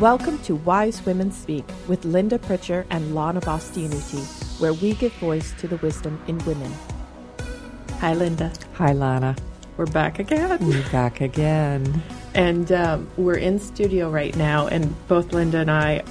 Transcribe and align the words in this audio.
Welcome 0.00 0.38
to 0.44 0.54
Wise 0.54 1.04
Women 1.04 1.32
Speak 1.32 1.64
with 1.88 2.04
Linda 2.04 2.38
Pritchard 2.38 2.86
and 2.88 3.16
Lana 3.16 3.40
Bastianutti, 3.40 4.60
where 4.60 4.72
we 4.72 4.92
give 4.92 5.12
voice 5.14 5.52
to 5.58 5.66
the 5.66 5.76
wisdom 5.78 6.22
in 6.28 6.38
women. 6.44 6.72
Hi, 7.98 8.14
Linda. 8.14 8.52
Hi, 8.74 8.92
Lana. 8.92 9.34
We're 9.76 9.86
back 9.86 10.20
again. 10.20 10.64
We're 10.64 10.88
back 10.92 11.20
again. 11.20 12.00
And 12.34 12.70
um, 12.70 13.10
we're 13.16 13.38
in 13.38 13.58
studio 13.58 14.08
right 14.08 14.36
now, 14.36 14.68
and 14.68 14.94
both 15.08 15.32
Linda 15.32 15.58
and 15.58 15.70
I 15.70 16.04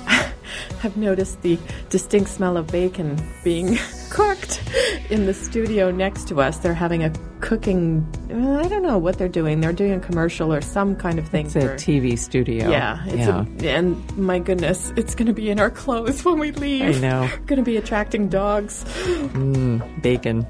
have 0.80 0.98
noticed 0.98 1.42
the 1.42 1.58
distinct 1.90 2.30
smell 2.30 2.58
of 2.58 2.68
bacon 2.68 3.18
being 3.44 3.78
cooked 4.10 4.62
in 5.10 5.26
the 5.26 5.34
studio 5.34 5.92
next 5.92 6.28
to 6.30 6.42
us. 6.42 6.58
They're 6.58 6.74
having 6.74 7.04
a 7.04 7.12
cooking, 7.40 8.06
uh, 8.32 8.62
I 8.64 8.68
don't 8.68 8.84
know 8.84 8.98
what 8.98 9.18
they're 9.18 9.28
doing. 9.28 9.62
They're 9.62 9.74
doing 9.74 9.94
a 9.94 10.00
commercial 10.00 10.54
or 10.54 10.62
some 10.62 10.96
kind 10.96 11.20
of 11.20 11.28
thing. 11.28 11.48
It's 11.48 11.56
a 11.56 11.62
for- 11.62 11.76
TV 11.76 12.18
studio. 12.18 12.70
Yeah, 12.70 13.04
it's 13.06 13.18
yeah. 13.18 13.46
A, 13.72 13.76
and 13.76 14.18
my 14.18 14.40
goodness, 14.40 14.92
it's 14.96 15.16
going 15.16 15.28
to 15.28 15.34
be 15.34 15.50
in 15.50 15.60
our 15.60 15.70
clothes 15.70 16.24
when 16.26 16.40
we 16.40 16.52
leave. 16.52 16.98
I 16.98 17.00
know. 17.00 17.30
going 17.46 17.58
to 17.58 17.64
be 17.64 17.78
attracting 17.78 18.30
dogs. 18.30 18.84
Mm, 18.84 20.02
bacon. 20.02 20.46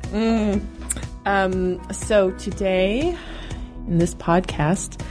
Um, 1.25 1.81
so 1.91 2.31
today, 2.31 3.17
in 3.87 3.97
this 3.97 4.15
podcast, 4.15 5.01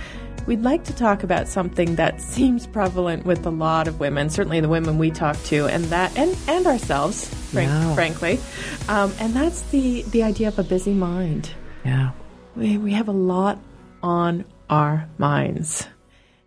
we'd 0.47 0.63
like 0.63 0.85
to 0.85 0.95
talk 0.95 1.23
about 1.23 1.49
something 1.49 1.97
that 1.97 2.21
seems 2.35 2.67
prevalent 2.67 3.25
with 3.27 3.45
a 3.47 3.51
lot 3.51 3.89
of 3.89 4.01
women, 4.01 4.31
certainly 4.31 4.61
the 4.61 4.69
women 4.69 4.99
we 4.99 5.11
talk 5.11 5.37
to, 5.45 5.67
and 5.67 5.85
that 5.87 6.17
and 6.17 6.37
and 6.49 6.67
ourselves, 6.67 7.29
frank, 7.53 7.69
Yeah. 7.71 7.95
frankly, 7.95 8.41
um, 8.89 9.13
and 9.21 9.35
that's 9.35 9.63
the 9.71 10.03
the 10.03 10.23
idea 10.23 10.49
of 10.49 10.59
a 10.59 10.65
busy 10.65 10.93
mind. 10.93 11.51
Yeah. 11.85 12.11
We 12.55 12.79
we 12.79 12.93
have 12.93 13.09
a 13.09 13.13
lot 13.13 13.59
on 14.03 14.45
our 14.71 15.09
minds, 15.19 15.87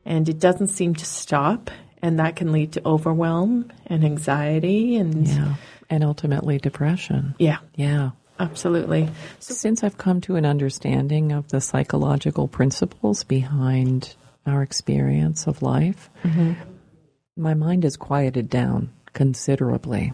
and 0.05 0.27
it 0.29 0.39
doesn't 0.39 0.67
seem 0.67 0.95
to 0.95 1.05
stop, 1.05 1.69
and 2.01 2.19
that 2.19 2.35
can 2.35 2.51
lead 2.51 2.71
to 2.73 2.81
overwhelm 2.85 3.71
and 3.87 4.03
anxiety, 4.03 4.95
and 4.97 5.27
Yeah. 5.27 5.55
And 5.91 6.03
ultimately 6.03 6.59
depression. 6.59 7.33
yeah 7.39 7.57
Yeah. 7.75 8.11
Absolutely. 8.39 9.09
Since 9.39 9.83
I've 9.83 9.97
come 9.97 10.21
to 10.21 10.35
an 10.35 10.45
understanding 10.45 11.31
of 11.31 11.49
the 11.49 11.61
psychological 11.61 12.47
principles 12.47 13.23
behind 13.23 14.15
our 14.45 14.63
experience 14.63 15.45
of 15.47 15.61
life, 15.61 16.09
my 17.37 17.53
mind 17.53 17.83
has 17.83 17.97
quieted 17.97 18.49
down 18.49 18.89
considerably. 19.13 20.13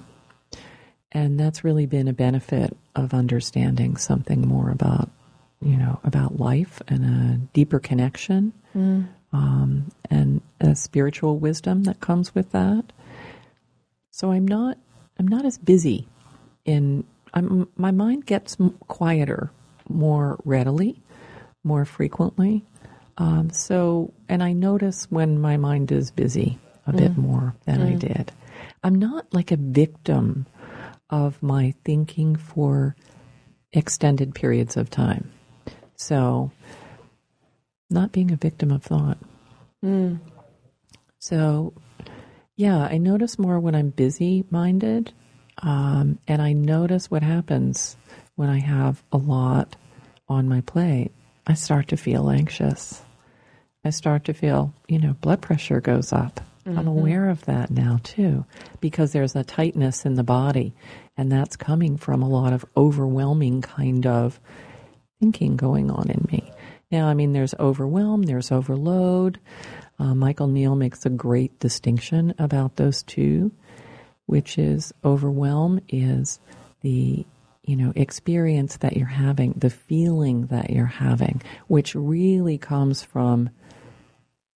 And 1.12 1.40
that's 1.40 1.64
really 1.64 1.86
been 1.86 2.08
a 2.08 2.14
benefit 2.14 2.76
of 2.96 3.14
understanding 3.14 3.96
something 3.98 4.48
more 4.48 4.70
about, 4.70 5.10
you 5.62 5.78
know, 5.78 6.00
about 6.04 6.40
life 6.40 6.82
and 6.88 7.06
a 7.06 7.38
deeper 7.54 7.80
connection 7.80 8.52
um, 9.34 9.92
and 10.10 10.42
a 10.60 10.76
spiritual 10.76 11.38
wisdom 11.40 11.84
that 11.84 12.00
comes 12.02 12.36
with 12.36 12.52
that. 12.52 12.84
So 14.12 14.32
I'm 14.32 14.48
not, 14.48 14.78
I'm 15.18 15.28
not 15.28 15.46
as 15.46 15.58
busy 15.58 16.08
in 16.66 17.06
I'm, 17.36 17.68
my 17.76 17.92
mind 17.92 18.26
gets 18.26 18.58
quieter 18.88 19.52
more 19.90 20.40
readily, 20.46 21.04
more 21.64 21.86
frequently. 21.86 22.64
Um, 23.18 23.50
so, 23.52 24.14
and 24.28 24.42
I 24.42 24.54
notice 24.54 25.06
when 25.10 25.40
my 25.40 25.58
mind 25.58 25.92
is 25.92 26.12
busy 26.12 26.58
a 26.88 26.94
bit 26.94 27.14
mm. 27.14 27.18
more 27.18 27.56
than 27.66 27.82
I 27.82 27.94
mm. 27.94 28.00
did. 28.00 28.32
I'm 28.84 28.96
not 28.96 29.34
like 29.34 29.52
a 29.52 29.58
victim 29.58 30.46
of 31.10 31.42
my 31.42 31.74
thinking 31.84 32.36
for 32.36 32.96
extended 33.72 34.34
periods 34.34 34.78
of 34.78 34.90
time. 34.90 35.32
So, 35.96 36.52
not 37.90 38.12
being 38.12 38.32
a 38.32 38.38
victim 38.38 38.72
of 38.72 38.84
thought. 38.84 39.18
Mm. 39.84 40.20
So, 41.20 41.74
yeah, 42.56 42.80
I 42.80 42.98
notice 42.98 43.40
more 43.40 43.60
when 43.60 43.76
I'm 43.76 43.90
busy 43.90 44.46
minded. 44.50 45.14
Um, 45.62 46.20
and 46.28 46.42
I 46.42 46.54
notice 46.54 47.10
what 47.10 47.24
happens 47.24 47.96
when 48.36 48.50
I 48.50 48.60
have 48.60 49.02
a 49.12 49.18
lot 49.18 49.76
on 50.28 50.50
my 50.50 50.62
plate. 50.62 51.12
I 51.48 51.54
start 51.54 51.90
to 51.90 51.98
feel 51.98 52.30
anxious. 52.30 53.02
I 53.84 53.92
start 53.92 54.26
to 54.26 54.34
feel, 54.34 54.74
you 54.88 55.00
know, 55.00 55.14
blood 55.14 55.42
pressure 55.42 55.80
goes 55.80 56.12
up. 56.12 56.42
I'm 56.68 56.88
aware 56.88 57.30
of 57.30 57.46
that 57.46 57.70
now 57.70 58.00
too, 58.02 58.44
because 58.82 59.12
there's 59.12 59.36
a 59.36 59.44
tightness 59.44 60.04
in 60.04 60.16
the 60.16 60.24
body, 60.24 60.74
and 61.16 61.32
that's 61.32 61.56
coming 61.56 61.96
from 61.98 62.24
a 62.24 62.28
lot 62.28 62.54
of 62.54 62.66
overwhelming 62.76 63.62
kind 63.62 64.08
of 64.08 64.40
thinking 65.20 65.58
going 65.58 65.92
on 65.92 66.10
in 66.10 66.26
me. 66.32 66.52
Now, 66.90 67.08
I 67.08 67.14
mean, 67.14 67.34
there's 67.34 67.54
overwhelm, 67.60 68.24
there's 68.24 68.52
overload. 68.52 69.40
Uh, 70.00 70.16
Michael 70.16 70.48
Neill 70.48 70.76
makes 70.76 71.06
a 71.06 71.12
great 71.12 71.60
distinction 71.60 72.34
about 72.40 72.78
those 72.78 73.04
two, 73.04 73.52
which 74.26 74.58
is 74.58 74.94
overwhelm 75.04 75.80
is 75.90 76.40
the 76.82 77.26
you 77.64 77.76
know 77.76 77.94
experience 77.96 78.78
that 78.78 78.96
you're 78.96 79.08
having, 79.08 79.54
the 79.54 79.70
feeling 79.70 80.48
that 80.48 80.70
you're 80.70 80.86
having, 80.86 81.42
which 81.68 81.96
really 81.96 82.58
comes 82.58 83.04
from 83.04 83.50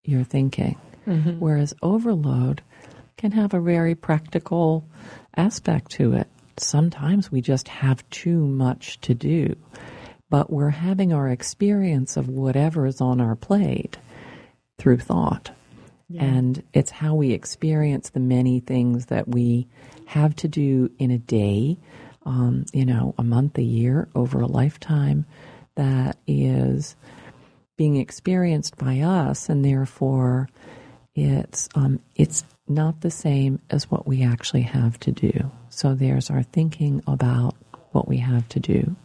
your 0.04 0.24
thinking. 0.24 0.78
Mm-hmm. 1.06 1.38
Whereas 1.38 1.74
overload 1.82 2.62
can 3.16 3.32
have 3.32 3.54
a 3.54 3.60
very 3.60 3.94
practical 3.94 4.86
aspect 5.36 5.90
to 5.92 6.14
it. 6.14 6.28
Sometimes 6.58 7.30
we 7.30 7.40
just 7.40 7.68
have 7.68 8.08
too 8.10 8.46
much 8.46 9.00
to 9.02 9.14
do, 9.14 9.56
but 10.28 10.50
we're 10.50 10.70
having 10.70 11.12
our 11.12 11.28
experience 11.28 12.16
of 12.16 12.28
whatever 12.28 12.86
is 12.86 13.00
on 13.00 13.20
our 13.20 13.36
plate 13.36 13.96
through 14.76 14.98
thought. 14.98 15.50
And 16.16 16.62
it's 16.72 16.90
how 16.90 17.14
we 17.14 17.32
experience 17.32 18.10
the 18.10 18.20
many 18.20 18.60
things 18.60 19.06
that 19.06 19.28
we 19.28 19.68
have 20.06 20.34
to 20.36 20.48
do 20.48 20.90
in 20.98 21.10
a 21.10 21.18
day, 21.18 21.76
um, 22.24 22.64
you 22.72 22.86
know, 22.86 23.14
a 23.18 23.22
month, 23.22 23.58
a 23.58 23.62
year, 23.62 24.08
over 24.14 24.40
a 24.40 24.46
lifetime 24.46 25.26
that 25.74 26.16
is 26.26 26.96
being 27.76 27.96
experienced 27.96 28.76
by 28.78 29.00
us, 29.00 29.48
and 29.48 29.64
therefore 29.64 30.48
it's 31.14 31.68
um, 31.74 32.00
it's 32.16 32.44
not 32.66 33.00
the 33.00 33.10
same 33.10 33.60
as 33.70 33.90
what 33.90 34.06
we 34.06 34.22
actually 34.22 34.62
have 34.62 34.98
to 35.00 35.12
do. 35.12 35.50
So 35.68 35.94
there's 35.94 36.30
our 36.30 36.42
thinking 36.42 37.02
about 37.06 37.54
what 37.92 38.08
we 38.08 38.16
have 38.18 38.48
to 38.50 38.60
do, 38.60 38.96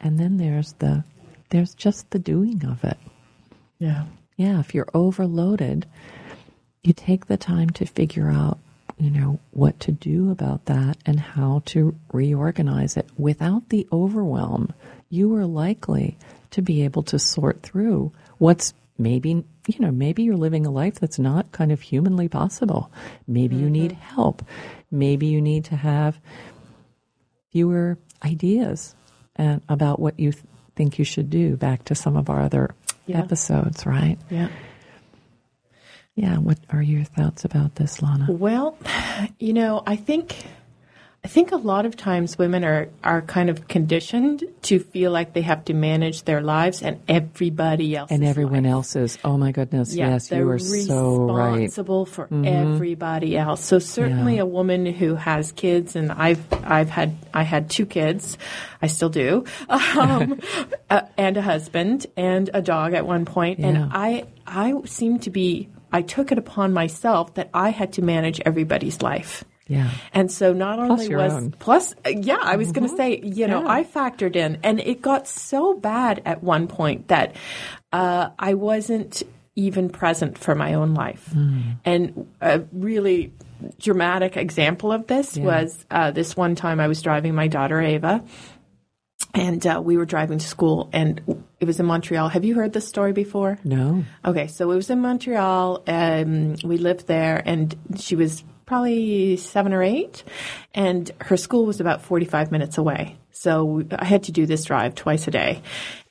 and 0.00 0.18
then 0.18 0.36
there's 0.38 0.72
the 0.74 1.04
there's 1.50 1.74
just 1.74 2.10
the 2.10 2.18
doing 2.18 2.64
of 2.64 2.82
it. 2.84 2.98
Yeah. 3.78 4.04
Yeah, 4.36 4.60
if 4.60 4.74
you're 4.74 4.88
overloaded, 4.94 5.86
you 6.82 6.92
take 6.92 7.26
the 7.26 7.36
time 7.36 7.70
to 7.70 7.86
figure 7.86 8.28
out, 8.28 8.58
you 8.98 9.10
know, 9.10 9.40
what 9.52 9.78
to 9.80 9.92
do 9.92 10.30
about 10.30 10.66
that 10.66 10.96
and 11.06 11.18
how 11.18 11.62
to 11.66 11.94
reorganize 12.12 12.96
it. 12.96 13.08
Without 13.16 13.68
the 13.68 13.86
overwhelm, 13.92 14.72
you 15.08 15.34
are 15.36 15.46
likely 15.46 16.16
to 16.50 16.62
be 16.62 16.82
able 16.82 17.02
to 17.04 17.18
sort 17.18 17.62
through 17.62 18.12
what's 18.38 18.74
maybe, 18.98 19.44
you 19.66 19.78
know, 19.78 19.90
maybe 19.90 20.22
you're 20.22 20.36
living 20.36 20.66
a 20.66 20.70
life 20.70 20.96
that's 21.00 21.18
not 21.18 21.52
kind 21.52 21.72
of 21.72 21.80
humanly 21.80 22.28
possible. 22.28 22.90
Maybe 23.26 23.56
you 23.56 23.70
need 23.70 23.92
mm-hmm. 23.92 24.14
help. 24.14 24.44
Maybe 24.90 25.26
you 25.26 25.40
need 25.40 25.64
to 25.66 25.76
have 25.76 26.18
fewer 27.50 27.98
ideas 28.24 28.94
and 29.36 29.62
about 29.68 30.00
what 30.00 30.18
you 30.18 30.32
th- 30.32 30.44
think 30.76 30.98
you 30.98 31.04
should 31.04 31.30
do 31.30 31.56
back 31.56 31.84
to 31.84 31.94
some 31.94 32.16
of 32.16 32.28
our 32.28 32.40
other 32.40 32.74
Yeah. 33.06 33.18
episodes, 33.18 33.86
right? 33.86 34.18
Yeah. 34.30 34.48
Yeah. 36.14 36.38
What 36.38 36.58
are 36.70 36.82
your 36.82 37.04
thoughts 37.04 37.44
about 37.44 37.74
this, 37.74 38.00
Lana? 38.02 38.26
Well, 38.30 38.78
you 39.38 39.52
know, 39.52 39.82
I 39.86 39.96
think 39.96 40.44
I 41.24 41.28
think 41.28 41.52
a 41.52 41.56
lot 41.56 41.86
of 41.86 41.96
times 41.96 42.36
women 42.36 42.64
are 42.64 42.88
are 43.02 43.22
kind 43.22 43.48
of 43.48 43.66
conditioned 43.66 44.44
to 44.62 44.78
feel 44.78 45.10
like 45.10 45.32
they 45.32 45.40
have 45.40 45.64
to 45.64 45.72
manage 45.74 46.24
their 46.24 46.42
lives 46.42 46.82
and 46.82 47.00
everybody 47.08 47.96
else 47.96 48.10
And 48.10 48.22
everyone 48.22 48.66
else's. 48.66 49.16
Oh 49.24 49.38
my 49.38 49.50
goodness. 49.50 49.94
Yeah, 49.94 50.10
yes, 50.10 50.28
they're 50.28 50.40
you 50.40 50.50
are 50.50 50.58
so 50.58 51.26
right. 51.32 51.44
Mm-hmm. 51.46 51.54
responsible 51.62 52.04
for 52.06 52.28
everybody 52.44 53.38
else. 53.38 53.64
So 53.64 53.78
certainly 53.78 54.36
Yeah. 54.36 54.42
a 54.42 54.46
woman 54.46 54.84
who 54.84 55.14
has 55.14 55.50
kids, 55.52 55.96
and 55.96 56.12
I've 56.12 56.44
I've 56.62 56.90
had 56.90 57.16
I 57.32 57.42
had 57.42 57.70
two 57.70 57.86
kids, 57.86 58.36
I 58.82 58.88
still 58.88 59.08
do, 59.08 59.44
um, 59.70 60.40
uh, 60.90 61.02
and 61.16 61.36
a 61.38 61.42
husband 61.42 62.06
and 62.18 62.50
a 62.52 62.60
dog 62.60 62.92
at 62.92 63.06
one 63.06 63.24
point, 63.24 63.60
Yeah. 63.60 63.68
and 63.68 63.90
I 63.94 64.24
I 64.46 64.74
seem 64.84 65.20
to 65.20 65.30
be 65.30 65.70
I 65.90 66.02
took 66.02 66.32
it 66.32 66.38
upon 66.38 66.74
myself 66.74 67.32
that 67.34 67.48
I 67.54 67.70
had 67.70 67.94
to 67.94 68.02
manage 68.02 68.40
everybody's 68.44 69.00
life. 69.00 69.42
Yeah. 69.66 69.90
And 70.12 70.30
so 70.30 70.52
not 70.52 70.78
only 70.78 71.08
your 71.08 71.18
was 71.18 71.32
own. 71.32 71.50
plus 71.52 71.94
uh, 72.04 72.10
yeah, 72.10 72.38
I 72.40 72.56
was 72.56 72.72
going 72.72 72.88
to 72.88 72.96
say, 72.96 73.20
you 73.22 73.46
know, 73.46 73.62
Yeah. 73.62 73.68
I 73.68 73.84
factored 73.84 74.36
in 74.36 74.58
and 74.62 74.78
it 74.80 75.00
got 75.00 75.26
so 75.26 75.74
bad 75.74 76.20
at 76.26 76.42
one 76.42 76.66
point 76.68 77.08
that 77.08 77.36
uh, 77.92 78.28
I 78.38 78.54
wasn't 78.54 79.22
even 79.56 79.88
present 79.88 80.36
for 80.36 80.54
my 80.54 80.74
own 80.74 80.94
life. 80.94 81.32
And 81.84 82.26
a 82.40 82.62
really 82.72 83.32
dramatic 83.78 84.36
example 84.36 84.92
of 84.92 85.06
this 85.06 85.38
was 85.38 85.86
uh, 85.90 86.10
this 86.10 86.36
one 86.36 86.54
time 86.56 86.80
I 86.80 86.88
was 86.88 87.00
driving 87.00 87.34
my 87.34 87.48
daughter 87.48 87.80
Ava 87.80 88.22
and 89.32 89.66
uh, 89.66 89.80
we 89.82 89.96
were 89.96 90.04
driving 90.04 90.38
to 90.38 90.46
school 90.46 90.90
and 90.92 91.20
It 91.60 91.66
was 91.66 91.80
in 91.80 91.86
Montreal. 91.86 92.28
Have 92.28 92.44
you 92.44 92.54
heard 92.54 92.74
this 92.74 92.86
story 92.86 93.12
before? 93.12 93.58
No. 93.64 94.04
Okay, 94.22 94.48
so 94.48 94.70
it 94.70 94.76
was 94.76 94.90
in 94.90 95.00
Montreal. 95.00 95.82
Um, 95.86 96.56
we 96.62 96.76
lived 96.76 97.06
there, 97.06 97.42
and 97.42 97.74
she 97.96 98.16
was 98.16 98.44
probably 98.66 99.36
seven 99.36 99.72
or 99.72 99.82
eight, 99.82 100.24
and 100.74 101.10
her 101.20 101.36
school 101.36 101.66
was 101.66 101.80
about 101.80 102.02
45 102.02 102.50
minutes 102.50 102.78
away. 102.78 103.16
So 103.32 103.84
I 103.90 104.04
had 104.04 104.24
to 104.24 104.32
do 104.32 104.46
this 104.46 104.64
drive 104.64 104.94
twice 104.94 105.26
a 105.26 105.30
day. 105.30 105.62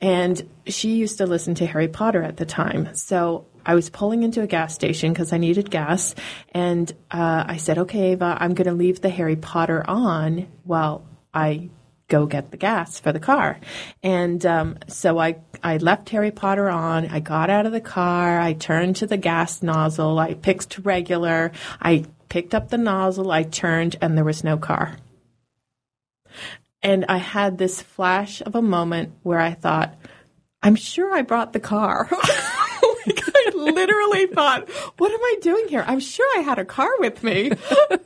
And 0.01 0.41
she 0.67 0.95
used 0.95 1.17
to 1.17 1.25
listen 1.25 1.55
to 1.55 1.65
Harry 1.65 1.87
Potter 1.87 2.21
at 2.21 2.37
the 2.37 2.45
time. 2.45 2.93
So 2.95 3.47
I 3.65 3.75
was 3.75 3.89
pulling 3.89 4.23
into 4.23 4.41
a 4.41 4.47
gas 4.47 4.73
station 4.73 5.13
because 5.13 5.31
I 5.31 5.37
needed 5.37 5.71
gas. 5.71 6.15
And 6.53 6.91
uh, 7.09 7.45
I 7.47 7.57
said, 7.57 7.77
okay, 7.79 8.11
Ava, 8.11 8.37
I'm 8.39 8.53
going 8.53 8.67
to 8.67 8.73
leave 8.73 9.01
the 9.01 9.09
Harry 9.09 9.37
Potter 9.37 9.83
on 9.87 10.47
while 10.63 11.05
I 11.33 11.69
go 12.09 12.25
get 12.25 12.51
the 12.51 12.57
gas 12.57 12.99
for 12.99 13.11
the 13.11 13.19
car. 13.19 13.59
And 14.03 14.45
um, 14.45 14.77
so 14.87 15.17
I, 15.17 15.37
I 15.63 15.77
left 15.77 16.09
Harry 16.09 16.31
Potter 16.31 16.69
on. 16.69 17.07
I 17.07 17.19
got 17.21 17.49
out 17.49 17.65
of 17.65 17.71
the 17.71 17.81
car. 17.81 18.39
I 18.39 18.53
turned 18.53 18.97
to 18.97 19.07
the 19.07 19.17
gas 19.17 19.63
nozzle. 19.63 20.19
I 20.19 20.33
picked 20.33 20.79
regular. 20.79 21.53
I 21.81 22.05
picked 22.33 22.55
up 22.55 22.69
the 22.69 22.79
nozzle. 22.79 23.31
I 23.31 23.43
turned, 23.43 23.95
and 24.01 24.17
there 24.17 24.25
was 24.25 24.43
no 24.43 24.57
car. 24.57 24.97
And 26.81 27.05
I 27.07 27.17
had 27.17 27.59
this 27.59 27.79
flash 27.79 28.41
of 28.41 28.55
a 28.55 28.61
moment 28.61 29.13
where 29.21 29.39
I 29.39 29.51
thought, 29.51 29.93
I'm 30.63 30.73
sure 30.73 31.13
I 31.13 31.21
brought 31.21 31.53
the 31.53 31.59
car. 31.59 32.07
like 32.11 33.21
I 33.23 33.51
literally 33.53 34.25
thought, 34.25 34.67
what 34.97 35.11
am 35.11 35.19
I 35.21 35.35
doing 35.43 35.67
here? 35.67 35.83
I'm 35.85 35.99
sure 35.99 36.25
I 36.35 36.41
had 36.41 36.57
a 36.57 36.65
car 36.65 36.89
with 36.97 37.23
me. 37.23 37.51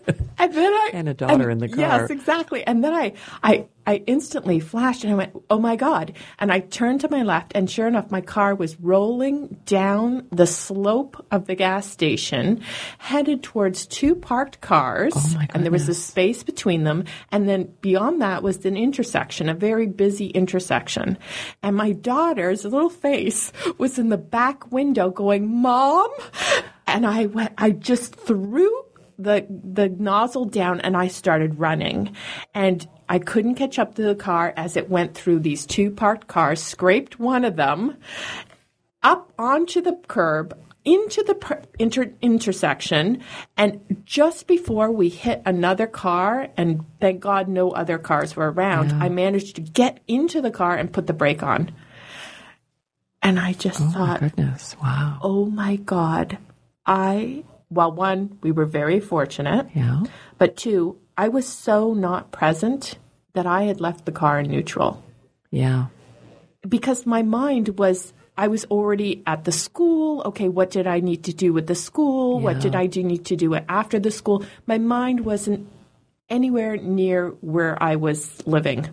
and 0.40 0.54
then 0.54 0.72
I 0.74 0.92
And 0.94 1.10
a 1.10 1.14
daughter 1.14 1.50
in 1.50 1.58
the 1.58 1.68
car. 1.68 1.80
Yes, 1.80 2.10
exactly. 2.10 2.66
And 2.66 2.84
then 2.84 2.94
I, 2.94 3.14
I, 3.44 3.68
I 3.88 4.04
instantly 4.06 4.60
flashed 4.60 5.04
and 5.04 5.14
I 5.14 5.16
went, 5.16 5.42
"Oh 5.50 5.60
my 5.60 5.76
god!" 5.76 6.14
And 6.40 6.52
I 6.52 6.60
turned 6.60 7.02
to 7.02 7.10
my 7.10 7.24
left, 7.24 7.54
and 7.56 7.70
sure 7.70 7.88
enough, 7.88 8.12
my 8.12 8.22
car 8.22 8.54
was 8.54 8.80
rolling 8.80 9.60
down 9.66 10.28
the 10.32 10.46
slope 10.46 11.26
of 11.32 11.48
the 11.48 11.56
gas 11.56 11.90
station, 11.90 12.62
headed 12.98 13.44
towards 13.44 13.88
two 13.88 14.14
parked 14.14 14.62
cars. 14.62 15.14
Oh 15.16 15.42
and 15.54 15.64
there 15.64 15.72
was 15.72 15.90
a 15.90 15.96
space 15.96 16.44
between 16.44 16.84
them, 16.84 17.06
and 17.32 17.48
then 17.48 17.74
beyond 17.82 18.22
that 18.22 18.44
was 18.44 18.64
an 18.66 18.78
intersection, 18.78 19.50
a 19.50 19.54
very 19.54 19.88
busy 19.88 20.28
intersection. 20.28 21.18
And 21.64 21.76
my 21.76 21.94
daughter's 21.94 22.64
little 22.64 22.90
face 22.90 23.52
was 23.78 23.98
in 23.98 24.10
the 24.10 24.18
back 24.18 24.72
window, 24.72 25.10
going, 25.10 25.62
"Mom!" 25.62 26.12
And 26.88 27.06
I 27.06 27.26
went, 27.26 27.52
I 27.58 27.72
just 27.72 28.16
threw 28.16 28.84
the 29.18 29.46
the 29.50 29.90
nozzle 29.90 30.46
down 30.46 30.80
and 30.82 30.96
I 30.96 31.08
started 31.08 31.60
running 31.60 32.16
and 32.54 32.88
I 33.10 33.20
couldn't 33.20 33.56
catch 33.56 33.80
up 33.80 33.96
to 33.96 34.04
the 34.04 34.16
car 34.16 34.54
as 34.58 34.78
it 34.78 34.90
went 34.90 35.16
through 35.16 35.40
these 35.40 35.66
two 35.66 35.90
parked 35.92 36.28
cars 36.28 36.62
scraped 36.62 37.20
one 37.20 37.44
of 37.46 37.56
them 37.56 37.98
up 39.04 39.32
onto 39.40 39.82
the 39.82 39.94
curb 40.08 40.58
into 40.86 41.22
the 41.24 41.36
per- 41.36 41.64
inter- 41.80 42.14
intersection 42.22 43.22
and 43.58 43.82
just 44.06 44.48
before 44.48 44.90
we 44.92 45.10
hit 45.10 45.42
another 45.46 45.88
car 45.88 46.48
and 46.56 46.86
thank 47.02 47.20
god 47.20 47.48
no 47.48 47.72
other 47.72 47.98
cars 47.98 48.36
were 48.36 48.52
around 48.52 48.92
Yeah. 48.92 49.00
I 49.02 49.10
managed 49.10 49.56
to 49.56 49.62
get 49.62 50.00
into 50.08 50.42
the 50.42 50.52
car 50.52 50.76
and 50.76 50.92
put 50.94 51.08
the 51.08 51.14
brake 51.14 51.44
on 51.44 51.72
and 53.22 53.40
I 53.40 53.54
just 53.54 53.82
Oh 53.82 53.86
my 53.86 53.92
thought 53.94 54.20
goodness. 54.22 54.76
Wow. 54.82 55.20
oh 55.22 55.46
my 55.46 55.76
God, 55.78 56.38
I, 56.86 57.44
well, 57.70 57.92
one, 57.92 58.38
we 58.42 58.52
were 58.52 58.66
very 58.66 59.00
fortunate, 59.00 59.68
Yeah. 59.74 60.04
but 60.38 60.56
two, 60.58 60.98
I 61.18 61.28
was 61.30 61.46
so 61.48 61.94
not 61.94 62.32
present 62.32 62.98
that 63.34 63.46
I 63.46 63.64
had 63.64 63.82
left 63.82 64.06
the 64.06 64.12
car 64.12 64.40
in 64.40 64.50
neutral 64.50 65.04
Yeah. 65.52 65.88
because 66.68 67.06
my 67.06 67.22
mind 67.24 67.78
was. 67.80 68.14
I 68.40 68.50
was 68.50 68.66
already 68.66 69.24
at 69.26 69.46
the 69.46 69.52
school. 69.52 70.22
Okay, 70.24 70.48
what 70.48 70.70
did 70.70 70.86
I 70.86 71.00
need 71.00 71.24
to 71.24 71.34
do 71.34 71.54
with 71.54 71.66
the 71.66 71.74
school? 71.74 72.40
What 72.40 72.60
did 72.60 72.76
I 72.76 72.86
do 72.86 73.02
need 73.04 73.26
to 73.26 73.36
do 73.36 73.56
after 73.56 73.98
the 73.98 74.12
school? 74.12 74.46
My 74.68 74.78
mind 74.78 75.26
wasn't 75.26 75.68
anywhere 76.30 76.78
near 76.78 77.30
where 77.42 77.82
I 77.82 77.96
was 77.96 78.46
living. 78.46 78.90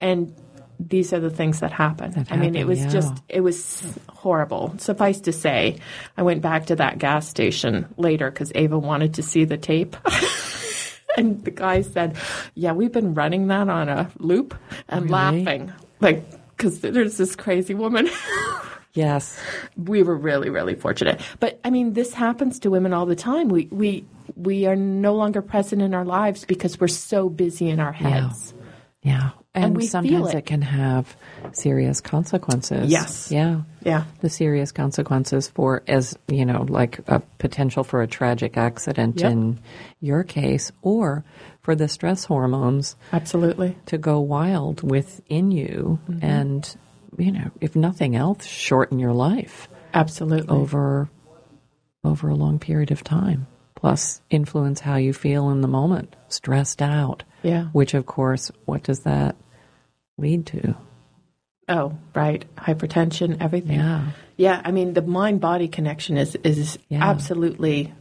And 0.00 0.34
these 0.78 1.12
are 1.12 1.20
the 1.20 1.30
things 1.30 1.60
that 1.60 1.72
happen. 1.72 2.10
That 2.12 2.32
I 2.32 2.36
mean, 2.36 2.54
it 2.54 2.66
was 2.66 2.80
yeah. 2.80 2.88
just, 2.88 3.22
it 3.28 3.40
was 3.40 3.98
horrible. 4.08 4.74
Suffice 4.78 5.20
to 5.22 5.32
say, 5.32 5.78
I 6.16 6.22
went 6.22 6.42
back 6.42 6.66
to 6.66 6.76
that 6.76 6.98
gas 6.98 7.28
station 7.28 7.86
later 7.96 8.30
because 8.30 8.52
Ava 8.54 8.78
wanted 8.78 9.14
to 9.14 9.22
see 9.22 9.44
the 9.44 9.56
tape. 9.56 9.96
and 11.16 11.44
the 11.44 11.50
guy 11.50 11.82
said, 11.82 12.16
Yeah, 12.54 12.72
we've 12.72 12.92
been 12.92 13.14
running 13.14 13.48
that 13.48 13.68
on 13.68 13.88
a 13.88 14.10
loop 14.18 14.54
and 14.88 15.02
Really? 15.02 15.12
laughing. 15.12 15.72
Like, 16.00 16.24
because 16.56 16.80
there's 16.80 17.16
this 17.16 17.36
crazy 17.36 17.74
woman. 17.74 18.08
Yes. 18.94 19.36
we 19.76 20.04
were 20.04 20.14
really, 20.14 20.50
really 20.50 20.76
fortunate. 20.76 21.20
But 21.40 21.58
I 21.64 21.70
mean, 21.70 21.94
this 21.94 22.14
happens 22.14 22.60
to 22.60 22.70
women 22.70 22.92
all 22.92 23.06
the 23.06 23.16
time. 23.16 23.48
We, 23.48 23.66
we, 23.72 24.04
we 24.36 24.66
are 24.66 24.76
no 24.76 25.16
longer 25.16 25.42
present 25.42 25.82
in 25.82 25.94
our 25.94 26.04
lives 26.04 26.44
because 26.44 26.78
we're 26.78 26.86
so 26.86 27.28
busy 27.28 27.68
in 27.68 27.80
our 27.80 27.90
heads. 27.90 28.54
Yeah. 29.02 29.30
And, 29.56 29.76
we 29.76 29.82
feel 29.84 29.90
sometimes 29.90 30.30
it. 30.30 30.38
it. 30.38 30.46
can 30.46 30.62
have 30.62 31.16
serious 31.52 32.00
consequences. 32.00 32.90
Yes. 32.90 33.30
Yeah. 33.30 33.60
Yeah. 33.84 34.04
The 34.20 34.28
serious 34.28 34.72
consequences 34.72 35.46
for, 35.48 35.84
as 35.86 36.18
you 36.26 36.44
know, 36.44 36.62
like 36.68 36.98
a 37.08 37.20
potential 37.38 37.84
for 37.84 38.02
a 38.02 38.08
tragic 38.08 38.56
accident 38.56 39.20
Yep. 39.20 39.30
in 39.32 39.60
your 40.00 40.24
case, 40.24 40.72
or 40.82 41.24
for 41.62 41.76
the 41.76 41.86
stress 41.86 42.24
hormones 42.24 42.96
Absolutely. 43.12 43.76
to 43.86 43.96
go 43.96 44.18
wild 44.18 44.82
within 44.82 45.52
you 45.52 46.00
Mm-hmm. 46.10 46.24
and, 46.24 46.76
you 47.16 47.30
know, 47.30 47.50
if 47.60 47.76
nothing 47.76 48.16
else, 48.16 48.44
shorten 48.44 48.98
your 48.98 49.12
life 49.12 49.68
Absolutely. 49.94 50.48
over 50.48 51.08
over 52.02 52.28
a 52.28 52.34
long 52.34 52.58
period 52.58 52.90
of 52.90 53.04
time. 53.04 53.46
Plus, 53.76 54.20
influence 54.30 54.80
how 54.80 54.96
you 54.96 55.12
feel 55.12 55.50
in 55.50 55.60
the 55.60 55.68
moment, 55.68 56.16
stressed 56.28 56.82
out. 56.82 57.22
Yeah. 57.44 57.64
Which, 57.66 57.94
of 57.94 58.06
course, 58.06 58.50
what 58.64 58.82
does 58.82 59.00
that 59.00 59.36
lead 60.18 60.46
to? 60.46 60.74
Oh, 61.68 61.96
right. 62.14 62.44
Hypertension, 62.56 63.36
everything. 63.40 63.78
Yeah. 63.78 64.10
Yeah, 64.36 64.60
I 64.64 64.72
mean 64.72 64.94
the 64.94 65.02
mind 65.02 65.40
body 65.40 65.68
connection 65.68 66.16
is 66.16 66.34
is 66.36 66.78
Yeah. 66.88 67.04
absolutely 67.08 67.92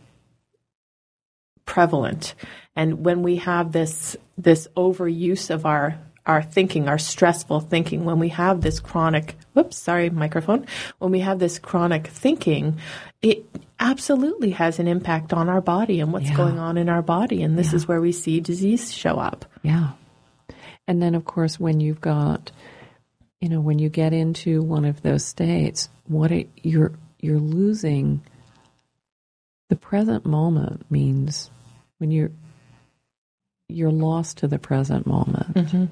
prevalent. 1.65 2.33
And 2.75 3.05
when 3.05 3.21
we 3.23 3.37
have 3.37 3.71
this 3.71 4.17
this 4.37 4.67
overuse 4.75 5.49
of 5.49 5.65
our 5.65 5.97
our 6.25 6.41
thinking, 6.41 6.87
our 6.87 6.97
stressful 6.97 7.59
thinking, 7.59 8.05
when 8.05 8.17
we 8.17 8.29
have 8.29 8.61
this 8.61 8.79
chronic 8.79 9.35
whoops, 9.53 9.77
sorry, 9.77 10.09
microphone, 10.09 10.65
when 10.99 11.11
we 11.11 11.19
have 11.19 11.37
this 11.37 11.59
chronic 11.59 12.07
thinking, 12.07 12.79
it 13.21 13.45
absolutely 13.83 14.51
has 14.51 14.79
an 14.79 14.87
impact 14.87 15.33
on 15.33 15.49
our 15.49 15.61
body 15.61 15.99
and 15.99 16.11
what's 16.13 16.29
Yeah. 16.29 16.37
going 16.37 16.57
on 16.57 16.77
in 16.77 16.89
our 16.89 17.01
body. 17.01 17.43
And 17.43 17.57
this 17.57 17.73
is 17.73 17.87
where 17.87 18.01
we 18.01 18.11
see 18.11 18.39
disease 18.39 18.91
show 18.93 19.15
up. 19.19 19.45
Yeah. 19.61 19.91
And 20.87 21.01
then, 21.01 21.13
of 21.15 21.25
course, 21.25 21.59
when 21.59 21.79
you've 21.79 22.01
got, 22.01 22.51
you 23.41 23.49
know, 23.49 23.59
when 23.61 23.79
you 23.79 23.89
get 23.89 24.13
into 24.13 24.61
one 24.61 24.85
of 24.85 25.01
those 25.01 25.23
states, 25.25 25.89
what 26.07 26.31
it, 26.31 26.49
you're 26.63 26.93
you're 27.19 27.39
losing. 27.39 28.21
The 29.69 29.75
present 29.77 30.25
moment 30.25 30.89
means 30.91 31.49
when 31.97 32.11
you're 32.11 32.31
you're 33.69 33.91
lost 33.91 34.37
to 34.39 34.47
the 34.47 34.59
present 34.59 35.07
moment. 35.07 35.53
Mm-hmm. 35.53 35.85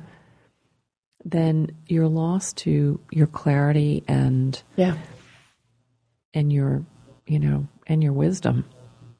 Then 1.24 1.72
you're 1.88 2.08
lost 2.10 2.58
to 2.58 3.00
your 3.12 3.28
clarity 3.28 4.04
and 4.08 4.62
Yeah. 4.76 4.98
and 6.34 6.52
your 6.52 6.84
you 7.28 7.40
know 7.40 7.68
and 7.88 8.04
your 8.04 8.14
wisdom 8.14 8.66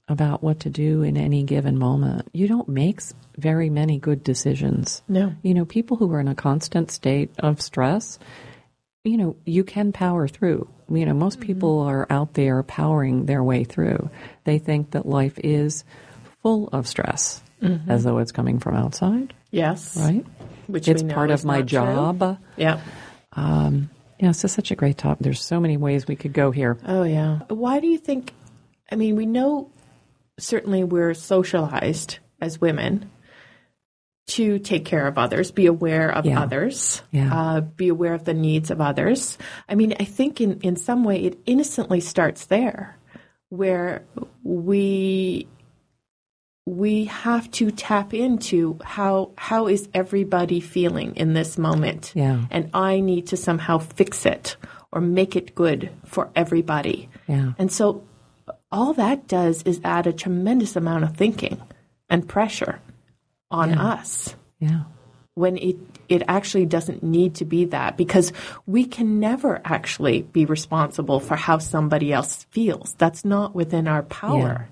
about 0.08 0.44
what 0.44 0.60
to 0.62 0.70
do 0.70 1.04
in 1.04 1.16
any 1.16 1.44
given 1.44 1.78
moment. 1.78 2.28
You 2.34 2.48
don't 2.48 2.68
make 2.68 3.02
very 3.38 3.70
many 3.70 3.98
good 3.98 4.24
decisions. 4.24 5.02
No. 5.08 5.34
You 5.42 5.54
know, 5.54 5.66
people 5.66 5.98
who 5.98 6.12
are 6.12 6.20
in 6.20 6.28
a 6.28 6.36
constant 6.36 6.92
state 6.92 7.32
of 7.40 7.62
stress, 7.62 8.20
you 9.04 9.18
know, 9.18 9.36
you 9.46 9.64
can 9.64 9.92
power 9.92 10.28
through. 10.28 10.68
You 10.90 11.06
know, 11.06 11.14
most 11.14 11.40
mm-hmm. 11.40 11.48
people 11.48 11.80
are 11.80 12.06
out 12.10 12.34
there 12.34 12.62
powering 12.64 13.26
their 13.26 13.44
way 13.44 13.64
through. 13.64 14.10
They 14.44 14.60
think 14.60 14.92
that 14.92 15.06
life 15.06 15.40
is 15.40 15.86
full 16.42 16.68
of 16.74 16.88
stress 16.88 17.42
mm-hmm. 17.62 17.90
as 17.90 18.04
though 18.04 18.18
it's 18.18 18.32
coming 18.32 18.60
from 18.60 18.76
outside, 18.76 19.34
Yes. 19.52 19.96
right? 19.98 20.26
Which 20.68 20.88
it's 20.88 21.04
part 21.04 21.32
of 21.32 21.46
my 21.46 21.60
not 21.60 21.68
true. 21.68 21.80
job. 21.80 22.38
Yeah. 22.58 22.82
Um, 23.34 23.90
yeah, 24.20 24.30
it's 24.30 24.42
just 24.42 24.56
such 24.56 24.72
a 24.72 24.76
great 24.76 24.98
topic. 24.98 25.24
There's 25.24 25.42
so 25.44 25.60
many 25.60 25.78
ways 25.78 26.08
we 26.08 26.16
could 26.16 26.34
go 26.34 26.52
here. 26.52 26.78
Oh, 26.86 27.04
yeah. 27.04 27.40
Why 27.48 27.80
do 27.80 27.88
you 27.88 27.98
think? 27.98 28.34
I 28.92 28.96
mean, 28.96 29.16
we 29.16 29.26
know 29.26 29.70
certainly 30.40 30.84
we're 30.84 31.14
socialized 31.14 32.20
as 32.42 32.60
women 32.60 33.10
to 34.28 34.60
take 34.60 34.86
care 34.86 35.08
of 35.08 35.18
others, 35.18 35.52
be 35.52 35.66
aware 35.66 36.10
of 36.10 36.26
Yeah. 36.26 36.42
others, 36.42 37.02
Yeah. 37.12 37.34
uh, 37.34 37.62
be 37.62 37.90
aware 37.90 38.14
of 38.14 38.24
the 38.24 38.34
needs 38.34 38.72
of 38.72 38.80
others. 38.80 39.38
I 39.68 39.76
mean, 39.76 39.94
I 40.00 40.04
think 40.06 40.40
in, 40.40 40.60
in 40.62 40.76
some 40.76 41.04
way 41.04 41.24
it 41.24 41.40
innocently 41.46 42.00
starts 42.00 42.46
there, 42.46 42.98
where 43.50 44.04
we 44.44 45.48
we 46.68 47.06
have 47.06 47.50
to 47.52 47.72
tap 47.72 48.14
into 48.14 48.78
how 48.84 49.32
how 49.36 49.68
is 49.68 49.90
everybody 49.96 50.60
feeling 50.60 51.16
in 51.16 51.34
this 51.34 51.58
moment 51.58 52.14
Yeah. 52.16 52.42
and 52.52 52.70
i 52.76 53.00
need 53.00 53.26
to 53.28 53.36
somehow 53.38 53.80
fix 53.80 54.28
it 54.28 54.58
or 54.92 55.02
make 55.02 55.36
it 55.36 55.56
good 55.56 55.90
for 56.06 56.30
everybody 56.36 57.10
Yeah. 57.28 57.54
and 57.58 57.72
so 57.72 58.04
all 58.72 58.94
that 58.94 59.28
does 59.28 59.64
is 59.64 59.82
add 59.84 60.08
a 60.08 60.14
tremendous 60.14 60.76
amount 60.76 61.04
of 61.04 61.16
thinking 61.16 61.62
and 62.10 62.28
pressure 62.28 62.80
on 63.50 63.74
us 63.74 64.36
Yeah. 64.60 64.84
when 65.36 65.58
it 65.58 65.76
it 66.10 66.24
actually 66.28 66.66
doesn't 66.66 67.04
need 67.04 67.36
to 67.36 67.46
be 67.46 67.66
that 67.66 67.96
because 67.96 68.34
we 68.68 68.84
can 68.86 69.20
never 69.20 69.62
actually 69.64 70.24
be 70.24 70.44
responsible 70.46 71.20
for 71.22 71.38
how 71.38 71.58
somebody 71.58 72.12
else 72.12 72.46
feels. 72.50 72.96
That's 72.98 73.24
not 73.24 73.56
within 73.56 73.88
our 73.88 74.04
power. 74.04 74.68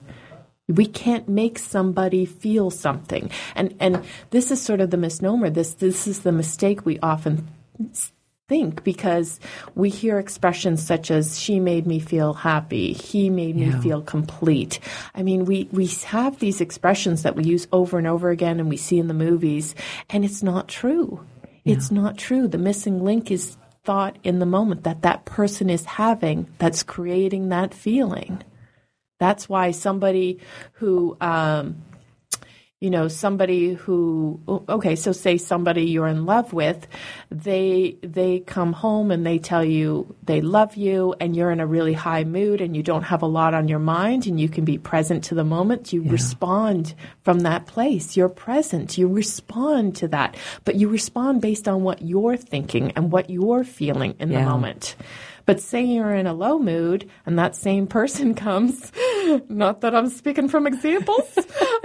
We 0.68 0.86
can't 0.86 1.28
make 1.30 1.58
somebody 1.58 2.26
feel 2.26 2.72
something. 2.72 3.32
And 3.56 3.74
and 3.80 4.04
this 4.32 4.52
is 4.52 4.62
sort 4.62 4.82
of 4.82 4.90
the 4.92 4.98
misnomer. 4.98 5.50
This 5.50 5.74
this 5.76 6.08
is 6.08 6.20
the 6.22 6.32
mistake 6.34 6.86
we 6.86 7.00
often 7.00 7.48
think 8.50 8.84
because 8.84 9.40
we 9.76 9.90
hear 9.90 10.20
expressions 10.20 10.86
such 10.86 11.12
as 11.12 11.40
she 11.40 11.60
made 11.60 11.88
me 11.88 12.00
feel 12.00 12.34
happy 12.34 12.94
he 12.94 13.30
made 13.30 13.56
me 13.56 13.72
feel 13.82 14.02
complete. 14.02 14.80
I 15.16 15.24
mean 15.24 15.46
we 15.46 15.70
we 15.72 15.88
have 16.06 16.40
these 16.40 16.60
expressions 16.60 17.24
that 17.24 17.36
we 17.36 17.44
use 17.44 17.68
over 17.72 17.98
and 17.98 18.08
over 18.08 18.30
again 18.32 18.60
and 18.60 18.68
we 18.68 18.78
see 18.78 18.98
in 19.00 19.08
the 19.08 19.14
movies 19.14 19.76
and 20.10 20.26
it's 20.26 20.44
not 20.44 20.68
true. 20.68 21.26
It's 21.64 21.92
not 21.92 22.18
true. 22.18 22.48
The 22.48 22.58
missing 22.58 23.04
link 23.04 23.30
is 23.30 23.58
thought 23.84 24.18
in 24.24 24.40
the 24.40 24.46
moment 24.46 24.84
that 24.84 25.04
that 25.04 25.26
person 25.26 25.70
is 25.70 25.86
having 25.86 26.48
that's 26.58 26.84
creating 26.84 27.50
that 27.50 27.74
feeling. 27.74 28.42
That's 29.20 29.48
why 29.48 29.72
somebody 29.72 30.40
who 30.74 31.18
um, 31.22 31.84
you 32.82 32.90
know 32.90 33.10
somebody 33.10 33.74
who 33.74 34.40
okay 34.70 34.96
so 34.96 35.12
say 35.12 35.38
somebody 35.38 35.84
you're 35.84 36.08
in 36.08 36.26
love 36.26 36.54
with 36.54 36.88
they 37.30 37.98
they 38.02 38.40
come 38.40 38.72
home 38.72 39.12
and 39.12 39.26
they 39.26 39.38
tell 39.38 39.66
you 39.66 40.16
they 40.24 40.40
love 40.40 40.78
you 40.78 41.14
and 41.20 41.36
you're 41.36 41.52
in 41.52 41.60
a 41.60 41.68
really 41.68 41.92
high 41.92 42.24
mood 42.24 42.62
and 42.62 42.78
you 42.78 42.84
don't 42.84 43.04
have 43.04 43.22
a 43.22 43.26
lot 43.26 43.54
on 43.54 43.68
your 43.68 43.80
mind 43.80 44.28
and 44.28 44.40
you 44.40 44.48
can 44.48 44.64
be 44.64 44.78
present 44.78 45.26
to 45.26 45.36
the 45.36 45.44
moment 45.44 45.92
you 45.92 46.04
respond 46.04 46.96
from 47.24 47.42
that 47.42 47.66
place. 47.66 48.16
You're 48.16 48.30
present. 48.30 48.98
You 48.98 49.08
respond 49.08 49.96
to 49.98 50.08
that. 50.10 50.36
But 50.66 50.76
you 50.76 50.88
respond 50.88 51.42
based 51.42 51.68
on 51.68 51.84
what 51.84 52.02
you're 52.02 52.38
thinking 52.38 52.92
and 52.96 53.12
what 53.12 53.30
you're 53.30 53.64
feeling 53.64 54.16
in 54.20 54.30
the 54.30 54.42
moment 54.42 54.96
but 55.50 55.60
say 55.60 55.82
you're 55.84 56.14
in 56.14 56.28
a 56.28 56.34
low 56.36 56.60
mood 56.60 57.10
and 57.26 57.40
that 57.40 57.56
same 57.56 57.88
person 57.88 58.36
comes, 58.46 58.92
not 59.50 59.82
that 59.82 59.96
I'm 59.96 60.08
speaking 60.08 60.48
from 60.48 60.68
examples, 60.68 61.28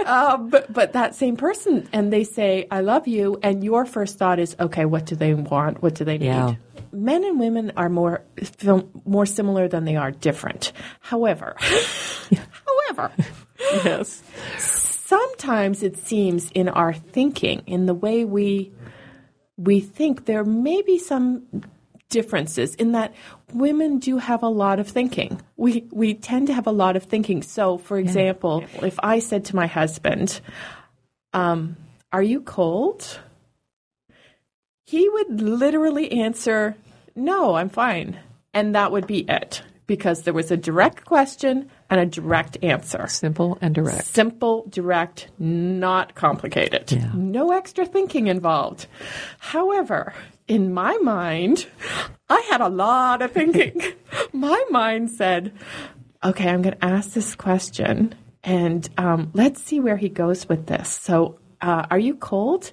uh, 0.05 0.37
but, 0.51 0.71
but 0.71 0.93
that 0.93 1.15
same 1.15 1.35
person 1.35 1.89
and 1.91 2.13
they 2.13 2.25
say, 2.25 2.67
I 2.69 2.81
love 2.81 3.07
you. 3.07 3.39
And 3.41 3.63
your 3.63 3.87
first 3.87 4.19
thought 4.19 4.37
is, 4.37 4.55
okay, 4.59 4.85
what 4.85 5.07
do 5.07 5.15
they 5.15 5.33
want? 5.33 5.81
What 5.81 5.95
do 5.95 6.05
they 6.05 6.19
need? 6.19 6.27
Yeah. 6.27 6.53
Men 6.91 7.23
and 7.23 7.39
women 7.39 7.71
are 7.75 7.89
more, 7.89 8.23
more 9.03 9.25
similar 9.25 9.67
than 9.67 9.85
they 9.85 9.95
are 9.95 10.11
different. 10.11 10.71
However, 10.99 11.55
however, 12.87 13.11
Yes. 13.83 14.21
sometimes 14.59 15.81
it 15.81 15.97
seems 15.97 16.51
in 16.51 16.69
our 16.69 16.93
thinking, 16.93 17.63
in 17.65 17.87
the 17.87 17.95
way 17.95 18.25
we 18.25 18.71
we 19.57 19.79
think 19.79 20.25
there 20.25 20.43
may 20.43 20.81
be 20.81 20.99
some 20.99 21.43
differences 22.09 22.75
in 22.75 22.91
that 22.93 23.13
women 23.53 23.99
do 23.99 24.17
have 24.17 24.43
a 24.43 24.47
lot 24.47 24.79
of 24.79 24.87
thinking. 24.87 25.41
We 25.57 25.85
we 25.91 26.13
tend 26.13 26.47
to 26.47 26.53
have 26.53 26.67
a 26.67 26.71
lot 26.71 26.95
of 26.95 27.03
thinking. 27.03 27.41
So, 27.41 27.77
for 27.77 27.97
example, 27.97 28.63
if 28.81 28.99
I 29.01 29.19
said 29.19 29.45
to 29.45 29.55
my 29.55 29.67
husband, 29.67 30.41
um, 31.33 31.75
"Are 32.11 32.23
you 32.23 32.41
cold?" 32.41 33.19
He 34.85 35.09
would 35.09 35.41
literally 35.41 36.11
answer, 36.11 36.75
"No, 37.15 37.55
I'm 37.55 37.69
fine," 37.69 38.19
and 38.53 38.75
that 38.75 38.91
would 38.91 39.07
be 39.07 39.25
it 39.27 39.63
because 39.87 40.23
there 40.23 40.33
was 40.33 40.51
a 40.51 40.57
direct 40.57 41.05
question 41.05 41.69
and 41.89 41.99
a 41.99 42.05
direct 42.05 42.57
answer. 42.63 43.07
Simple 43.07 43.57
and 43.61 43.75
direct. 43.75 44.05
Simple, 44.05 44.65
direct, 44.69 45.27
not 45.37 46.15
complicated. 46.15 46.91
Yeah. 46.91 47.11
No 47.13 47.51
extra 47.51 47.85
thinking 47.85 48.27
involved. 48.27 48.87
However, 49.39 50.13
in 50.47 50.73
my 50.73 50.97
mind, 50.97 51.67
I 52.29 52.41
had 52.49 52.61
a 52.61 52.69
lot 52.69 53.21
of 53.21 53.31
thinking. 53.31 53.81
my 54.33 54.63
mind 54.69 55.11
said, 55.11 55.53
okay, 56.23 56.49
I'm 56.49 56.61
going 56.61 56.77
to 56.77 56.85
ask 56.85 57.11
this 57.11 57.35
question 57.35 58.15
and 58.43 58.87
um, 58.97 59.31
let's 59.33 59.61
see 59.63 59.79
where 59.79 59.97
he 59.97 60.09
goes 60.09 60.47
with 60.47 60.67
this. 60.67 60.89
So, 60.89 61.39
uh, 61.61 61.87
are 61.89 61.97
you 61.97 62.15
cold? 62.15 62.71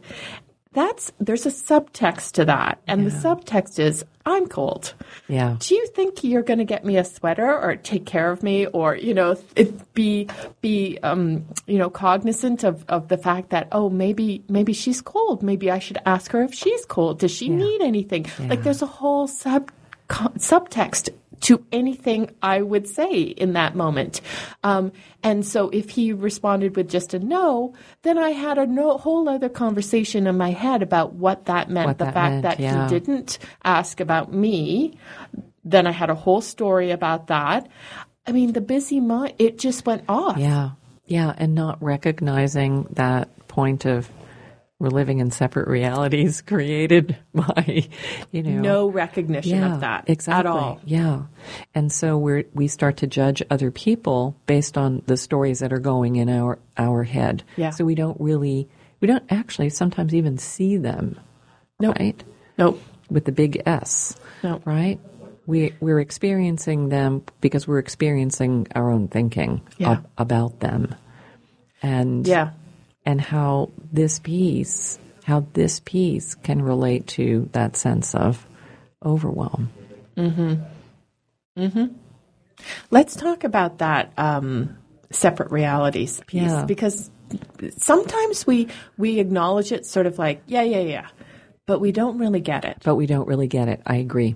That's 0.73 1.13
there's 1.21 1.47
a 1.47 1.51
subtext 1.51 2.33
to 2.33 2.45
that, 2.47 2.81
and 2.87 3.07
the 3.07 3.11
subtext 3.11 3.79
is 3.79 4.05
I'm 4.25 4.47
cold. 4.47 4.95
Yeah. 5.29 5.57
do 5.59 5.75
you 5.75 5.87
think 5.89 6.23
you're 6.23 6.43
going 6.43 6.59
to 6.59 6.65
get 6.65 6.85
me 6.85 6.97
a 6.97 7.05
sweater 7.05 7.59
or 7.59 7.77
take 7.77 8.07
care 8.07 8.31
of 8.31 8.43
me 8.43 8.67
or 8.67 8.95
you 8.97 9.15
know 9.15 9.37
it, 9.57 9.95
be 9.95 10.29
be 10.61 10.99
um, 11.03 11.45
you 11.67 11.79
know 11.79 11.91
cognizant 11.91 12.65
of, 12.65 12.85
of 12.89 13.09
the 13.09 13.19
fact 13.19 13.51
that 13.51 13.69
oh 13.73 13.91
maybe 13.91 14.43
maybe 14.49 14.73
she's 14.73 15.01
cold. 15.03 15.43
Maybe 15.43 15.71
I 15.71 15.79
should 15.79 15.99
ask 16.07 16.31
her 16.33 16.43
if 16.43 16.55
she's 16.55 16.85
cold. 16.87 17.19
Does 17.19 17.33
she 17.33 17.49
need 17.49 17.81
anything? 17.83 18.27
Like 18.39 18.63
there's 18.63 18.83
a 18.83 18.87
whole 18.87 19.27
sub 19.27 19.71
co- 20.09 20.29
subtext 20.39 21.11
to 21.43 21.65
anything 21.73 22.31
I 22.41 22.63
would 22.63 22.89
say 22.89 23.13
in 23.21 23.53
that 23.53 23.75
moment. 23.75 24.21
Um, 24.63 24.93
and 25.23 25.45
so 25.47 25.69
if 25.71 25.91
he 25.91 26.13
responded 26.13 26.77
with 26.77 26.89
just 26.89 27.15
a 27.15 27.19
no, 27.19 27.75
then 28.03 28.17
I 28.17 28.31
had 28.31 28.59
a 28.59 28.67
no, 28.67 28.97
whole 28.97 29.29
other 29.29 29.49
conversation 29.49 30.27
in 30.27 30.37
my 30.37 30.51
head 30.51 30.83
about 30.83 31.15
what 31.15 31.47
that 31.47 31.69
meant. 31.69 31.87
What 31.87 31.99
the 31.99 32.07
that 32.07 32.15
fact 32.15 32.33
meant, 32.33 32.43
that 32.43 32.61
yeah. 32.61 32.89
he 32.89 32.99
didn't 32.99 33.39
ask 33.65 34.01
about 34.01 34.33
me. 34.33 34.99
Then 35.65 35.87
I 35.87 35.93
had 35.93 36.11
a 36.11 36.15
whole 36.15 36.41
story 36.41 36.91
about 36.91 37.27
that. 37.29 37.69
I 38.27 38.33
mean, 38.33 38.53
the 38.53 38.61
busy 38.61 39.01
mind, 39.01 39.35
it 39.39 39.59
just 39.59 39.85
went 39.85 40.05
off. 40.09 40.39
Yeah. 40.39 40.71
Yeah. 41.07 41.35
And 41.37 41.55
not 41.55 41.83
recognizing 41.83 42.85
that 42.93 43.29
point 43.49 43.85
of 43.85 44.09
we're 44.83 44.89
living 44.89 45.21
in 45.21 45.31
separate 45.31 45.69
realities 45.69 46.43
created 46.47 47.17
by, 47.33 47.89
you 48.33 48.43
know. 48.43 48.61
No 48.61 48.89
recognition 48.91 49.59
yeah, 49.61 49.75
of 49.75 49.81
that 49.81 50.11
exactly. 50.11 50.41
at 50.41 50.47
all. 50.47 50.81
Yeah. 50.85 51.23
And 51.73 51.93
so 51.93 52.19
we 52.19 52.47
we 52.53 52.67
start 52.67 52.97
to 52.99 53.07
judge 53.07 53.45
other 53.49 53.71
people 53.71 54.37
based 54.47 54.77
on 54.77 55.01
the 55.07 55.17
stories 55.17 55.61
that 55.61 55.73
are 55.73 55.79
going 55.79 56.17
in 56.17 56.29
our 56.29 56.59
our 56.77 57.05
head. 57.05 57.45
Yeah. 57.57 57.71
So 57.71 57.85
we 57.85 57.95
don't 57.95 58.21
really 58.21 58.69
we 59.01 59.07
don't 59.07 59.23
actually 59.31 59.71
sometimes 59.71 60.17
even 60.17 60.37
see 60.37 60.79
them. 60.79 61.17
Nope. 61.79 61.97
Right? 62.01 62.25
Nope. 62.59 62.83
With 63.09 63.25
the 63.25 63.33
big 63.33 63.63
S. 63.65 64.17
No. 64.43 64.61
Right? 64.65 64.99
We 65.47 65.75
we're 65.79 66.01
experiencing 66.01 66.89
them 66.89 67.23
because 67.41 67.69
we're 67.69 67.79
experiencing 67.79 68.67
our 68.75 68.91
own 68.91 69.07
thinking 69.07 69.63
Yeah. 69.79 69.93
ab- 69.93 70.09
about 70.19 70.59
them. 70.59 70.97
And 71.83 72.27
Yeah. 72.27 72.51
And 73.05 73.21
how 73.21 73.71
this 73.93 74.19
piece 74.19 74.99
how 75.25 75.47
this 75.53 75.81
piece 75.81 76.35
can 76.35 76.61
relate 76.61 77.07
to 77.07 77.49
that 77.53 77.77
sense 77.77 78.13
of 78.15 78.45
overwhelm. 79.05 79.71
Mhm. 80.17 80.61
Mhm. 81.57 81.91
Let's 82.91 83.15
talk 83.15 83.45
about 83.45 83.79
that 83.79 84.13
um, 84.19 84.77
separate 85.11 85.51
realities 85.53 86.21
piece 86.27 86.43
Yeah. 86.43 86.65
because 86.65 87.11
sometimes 87.77 88.47
we 88.47 88.69
we 88.99 89.21
acknowledge 89.21 89.73
it 89.73 89.87
sort 89.87 90.07
of 90.07 90.19
like 90.19 90.43
yeah 90.47 90.63
yeah 90.63 90.81
yeah, 90.81 91.07
but 91.67 91.81
we 91.81 91.93
don't 91.93 92.19
really 92.19 92.41
get 92.41 92.65
it. 92.65 92.79
but 92.85 92.97
we 92.97 93.07
don't 93.07 93.29
really 93.29 93.47
get 93.49 93.69
it. 93.69 93.81
I 93.87 93.97
agree. 93.97 94.35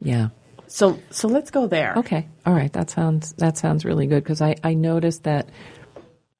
Yeah. 0.00 0.28
So 0.66 0.98
so 1.10 1.28
let's 1.28 1.50
go 1.50 1.66
there. 1.66 1.94
Okay. 1.96 2.26
All 2.44 2.52
right. 2.52 2.72
That 2.72 2.90
sounds 2.90 3.32
that 3.34 3.56
sounds 3.56 3.84
really 3.84 4.06
good 4.06 4.22
because 4.22 4.42
I 4.42 4.56
I 4.62 4.74
noticed 4.74 5.24
that 5.24 5.48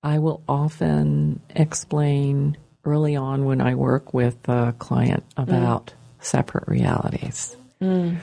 I 0.07 0.21
will 0.21 0.41
often 0.49 1.41
explain 1.51 2.57
early 2.85 3.17
on 3.17 3.45
when 3.45 3.61
I 3.61 3.75
work 3.75 4.15
with 4.15 4.37
a 4.49 4.73
client 4.79 5.25
mm. 5.37 5.43
about 5.43 5.95
separate 6.21 6.69
realities, 6.69 7.57
mm. 7.83 8.17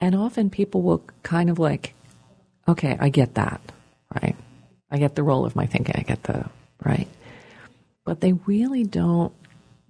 and 0.00 0.14
often 0.14 0.48
people 0.48 0.80
will 0.80 1.04
kind 1.22 1.50
of 1.50 1.58
like, 1.58 1.92
okay, 2.66 2.96
I 2.98 3.10
get 3.10 3.34
that, 3.34 3.60
right? 4.22 4.34
I 4.90 4.96
get 4.96 5.14
the 5.14 5.22
role 5.22 5.44
of 5.44 5.54
my 5.54 5.66
thinking. 5.66 5.96
I 5.98 6.04
get 6.04 6.22
the 6.22 6.46
right, 6.82 7.08
but 8.06 8.22
they 8.22 8.32
really 8.32 8.84
don't. 8.84 9.34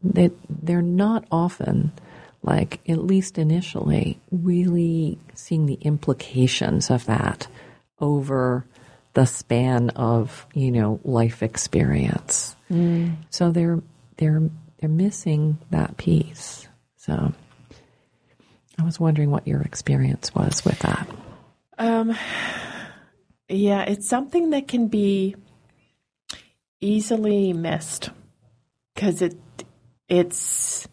They 0.03 0.33
they're 0.51 0.83
not 0.83 1.27
often 1.31 1.93
like 2.43 2.81
at 2.89 2.99
least 2.99 3.39
initially 3.39 4.19
really 4.33 5.17
seeing 5.35 5.67
the 5.67 5.79
implications 5.81 6.91
of 6.91 7.07
that 7.07 7.47
over 8.01 8.67
the 9.17 9.25
span 9.25 9.89
of 9.97 10.47
you 10.53 10.71
know 10.71 11.01
life 11.03 11.43
experience 11.43 12.55
so 13.31 13.51
they're 13.51 13.81
they're 14.19 14.43
they're 14.79 14.91
missing 14.91 15.57
that 15.71 15.97
piece 15.97 16.69
so 16.97 17.33
i 18.79 18.83
was 18.85 19.01
wondering 19.01 19.31
what 19.31 19.47
your 19.49 19.63
experience 19.63 20.35
was 20.35 20.65
with 20.65 20.79
that 20.81 21.09
Um, 21.79 22.15
Yeah, 23.49 23.83
it's 23.83 24.09
something 24.09 24.51
that 24.51 24.67
can 24.67 24.89
be 24.89 25.37
easily 26.81 27.53
missed 27.53 28.11
because 28.95 29.23
it 29.23 29.37
it's 30.09 30.89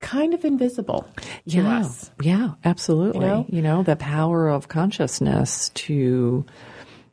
kind 0.00 0.34
of 0.34 0.44
invisible 0.44 1.08
yeah, 1.44 1.78
us. 1.80 2.10
Yeah, 2.20 2.54
absolutely. 2.64 3.20
You 3.26 3.26
know? 3.26 3.46
you 3.48 3.62
know, 3.62 3.82
the 3.82 3.96
power 3.96 4.48
of 4.48 4.68
consciousness 4.68 5.70
to, 5.70 6.44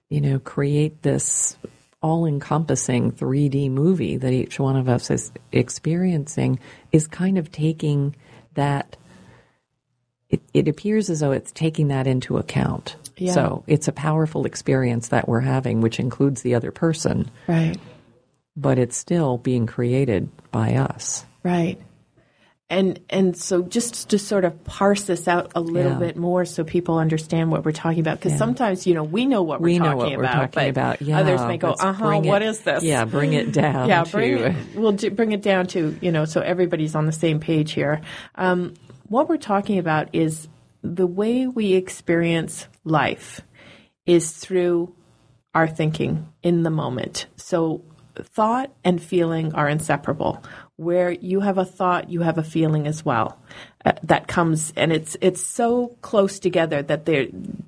you 0.10 0.22
know, 0.22 0.40
create 0.40 1.02
this 1.02 1.58
all 2.02 2.26
encompassing 2.26 3.12
3D 3.12 3.72
movie 3.72 4.18
that 4.18 4.32
each 4.32 4.60
one 4.60 4.76
of 4.76 4.88
us 4.88 5.10
is 5.10 5.32
experiencing 5.52 6.60
is 6.92 7.08
kind 7.08 7.38
of 7.38 7.52
taking 7.52 8.16
that. 8.54 8.98
It, 10.30 10.42
it 10.54 10.68
appears 10.68 11.10
as 11.10 11.20
though 11.20 11.32
it's 11.32 11.52
taking 11.52 11.88
that 11.90 12.08
into 12.08 12.38
account. 12.38 12.96
Yeah. 13.18 13.34
So 13.34 13.64
it's 13.68 13.88
a 13.88 13.92
powerful 13.92 14.46
experience 14.46 15.10
that 15.10 15.28
we're 15.28 15.40
having, 15.42 15.82
which 15.82 16.00
includes 16.00 16.42
the 16.42 16.56
other 16.56 16.72
person, 16.72 17.30
Right. 17.48 17.78
but 18.58 18.78
it's 18.80 18.98
still 18.98 19.38
being 19.38 19.66
created 19.68 20.30
by 20.52 20.76
us. 20.76 21.26
Right. 21.44 21.80
And 22.68 23.00
and 23.12 23.38
so 23.38 23.62
just 23.62 24.10
to 24.10 24.18
sort 24.18 24.44
of 24.44 24.64
parse 24.64 25.04
this 25.04 25.28
out 25.28 25.52
a 25.54 25.62
little 25.62 25.92
Yeah. 25.92 26.00
bit 26.00 26.18
more 26.18 26.46
so 26.46 26.64
people 26.64 26.98
understand 26.98 27.52
what 27.52 27.64
we're 27.64 27.72
talking 27.72 28.00
about 28.00 28.18
because 28.18 28.32
Yeah. 28.32 28.38
sometimes 28.40 28.88
you 28.88 28.96
know 28.96 29.04
we 29.04 29.28
know 29.28 29.44
what 29.44 29.62
we're 29.62 29.66
we 29.66 29.78
know 29.78 29.86
talking 29.86 30.00
what 30.00 30.10
we're 30.18 30.24
about 30.24 30.34
talking 30.34 30.50
but 30.54 30.70
about. 30.70 31.02
Yeah, 31.04 31.20
others 31.20 31.42
may 31.42 31.58
go 31.58 31.76
uh-huh 31.80 32.22
what 32.24 32.42
it- 32.42 32.48
is 32.48 32.62
this 32.62 32.84
Yeah, 32.84 33.06
bring 33.06 33.34
it 33.34 33.52
down. 33.52 33.88
yeah 33.92 34.04
bring 34.04 34.38
to, 34.40 34.46
it, 34.48 34.56
we'll 34.74 34.94
do, 34.94 35.12
bring 35.12 35.32
it 35.32 35.44
down 35.44 35.68
to 35.68 35.96
you 36.02 36.12
know 36.12 36.26
so 36.26 36.42
everybody's 36.42 36.96
on 36.96 37.06
the 37.06 37.12
same 37.12 37.40
page 37.40 37.72
here 37.74 38.02
um, 38.34 38.74
what 39.10 39.30
we're 39.30 39.38
talking 39.38 39.78
about 39.78 40.10
is 40.14 40.48
the 40.82 41.06
way 41.06 41.46
we 41.46 41.74
experience 41.74 42.68
life 42.84 43.42
is 44.08 44.32
through 44.32 44.92
our 45.54 45.68
thinking 45.68 46.28
in 46.42 46.64
the 46.64 46.72
moment 46.72 47.28
so 47.36 47.84
thought 48.16 48.72
and 48.84 49.04
feeling 49.04 49.54
are 49.54 49.70
inseparable 49.70 50.42
where 50.78 51.10
you 51.12 51.40
have 51.40 51.58
a 51.58 51.66
thought 51.66 52.10
you 52.10 52.22
have 52.22 52.38
a 52.38 52.44
feeling 52.44 52.86
as 52.88 53.06
well 53.06 53.40
uh, 53.86 53.94
that 54.04 54.28
comes 54.28 54.74
and 54.76 54.92
it's 54.92 55.16
it's 55.22 55.42
so 55.42 55.88
close 56.02 56.40
together 56.40 56.82
that 56.82 57.06
they're, 57.06 57.28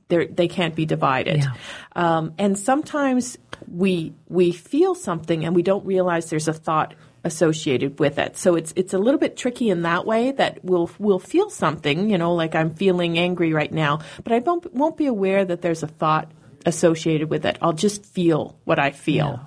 they're 0.10 0.26
they 0.28 0.48
can't 0.48 0.76
be 0.76 0.86
divided 0.86 1.38
Yeah. 1.38 1.54
um, 1.96 2.34
and 2.38 2.58
sometimes 2.60 3.38
we 3.72 4.14
we 4.28 4.52
feel 4.52 4.94
something 4.94 5.46
and 5.46 5.56
we 5.56 5.62
don't 5.64 5.86
realize 5.86 6.30
there's 6.30 6.48
a 6.48 6.54
thought 6.54 6.94
associated 7.24 8.00
with 8.00 8.18
it. 8.20 8.38
So 8.38 8.56
it's 8.56 8.72
it's 8.78 8.94
a 8.94 8.98
little 8.98 9.20
bit 9.20 9.36
tricky 9.36 9.70
in 9.70 9.82
that 9.82 10.06
way 10.06 10.32
that 10.32 10.64
we'll 10.64 10.90
we'll 10.98 11.20
feel 11.20 11.50
something, 11.50 12.10
you 12.10 12.18
know, 12.18 12.34
like 12.34 12.56
I'm 12.56 12.70
feeling 12.74 13.18
angry 13.20 13.52
right 13.52 13.72
now, 13.72 14.00
but 14.24 14.32
I 14.32 14.40
won't 14.40 14.74
won't 14.74 14.96
be 14.96 15.08
aware 15.08 15.44
that 15.44 15.62
there's 15.62 15.84
a 15.84 15.88
thought 15.88 16.32
associated 16.66 17.30
with 17.30 17.46
it. 17.46 17.58
I'll 17.62 17.74
just 17.74 18.06
feel 18.06 18.58
what 18.66 18.80
I 18.80 18.92
feel. 18.92 19.40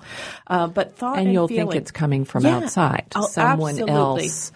Uh, 0.47 0.67
but 0.67 0.95
thought 0.95 1.17
and, 1.17 1.27
and 1.27 1.33
you'll 1.33 1.47
feeling, 1.47 1.69
think 1.71 1.81
it's 1.81 1.91
coming 1.91 2.25
from 2.25 2.45
Yeah. 2.45 2.57
outside. 2.57 3.05
Oh, 3.15 3.27
Someone 3.27 3.71
absolutely. 3.71 3.93
else 3.95 4.51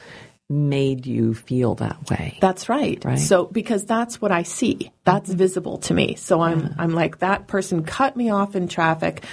made 0.50 1.06
you 1.08 1.34
feel 1.34 1.76
that 1.76 2.10
way. 2.10 2.38
That's 2.40 2.70
right. 2.70 3.04
Right. 3.04 3.18
So 3.20 3.46
because 3.46 3.86
that's 3.86 4.22
what 4.22 4.32
I 4.32 4.44
see. 4.44 4.92
That's 5.04 5.30
visible 5.32 5.80
to 5.80 5.94
me. 5.94 6.16
So 6.16 6.42
I'm 6.42 6.76
I'm 6.78 6.94
like 6.94 7.20
that 7.20 7.48
person 7.48 7.84
cut 7.84 8.16
me 8.16 8.30
off 8.30 8.56
in 8.56 8.68
traffic. 8.68 9.24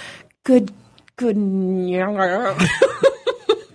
Good 0.43 0.71
good 1.15 1.37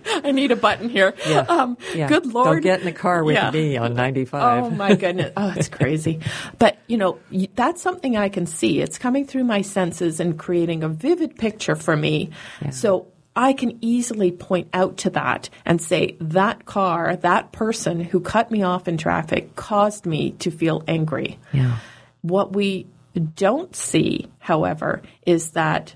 I 0.23 0.31
need 0.31 0.51
a 0.51 0.55
button 0.55 0.89
here. 0.89 1.13
Yeah. 1.27 1.39
Um, 1.41 1.77
Yeah. 1.93 2.07
Good 2.07 2.23
Don't 2.23 2.33
Lord. 2.33 2.63
get 2.63 2.79
in 2.79 2.85
the 2.85 2.91
car 2.91 3.23
with 3.23 3.35
Yeah. 3.35 3.51
me 3.51 3.77
on 3.77 3.93
95. 3.93 4.63
Oh 4.65 4.69
my 4.69 4.95
goodness. 4.95 5.31
Oh, 5.37 5.53
it's 5.55 5.67
crazy. 5.69 6.19
But, 6.57 6.77
you 6.87 6.97
know, 6.97 7.19
that's 7.55 7.81
something 7.81 8.17
I 8.17 8.29
can 8.29 8.45
see. 8.45 8.81
It's 8.81 8.97
coming 8.97 9.25
through 9.25 9.43
my 9.45 9.61
senses 9.61 10.19
and 10.19 10.37
creating 10.37 10.83
a 10.83 10.89
vivid 10.89 11.37
picture 11.37 11.75
for 11.75 11.95
me. 11.95 12.31
So 12.71 13.07
I 13.35 13.53
can 13.53 13.77
easily 13.81 14.31
point 14.31 14.67
out 14.73 14.97
to 14.97 15.11
that 15.11 15.49
and 15.65 15.81
say, 15.81 16.17
that 16.19 16.65
car, 16.65 17.15
that 17.17 17.51
person 17.51 17.99
who 18.01 18.19
cut 18.19 18.51
me 18.51 18.63
off 18.63 18.87
in 18.87 18.97
traffic 18.97 19.55
caused 19.55 20.05
me 20.05 20.31
to 20.39 20.51
feel 20.51 20.83
angry. 20.87 21.39
Yeah. 21.53 21.77
What 22.21 22.53
we 22.53 22.87
don't 23.35 23.73
see, 23.75 24.27
however, 24.39 25.01
is 25.25 25.51
that 25.51 25.95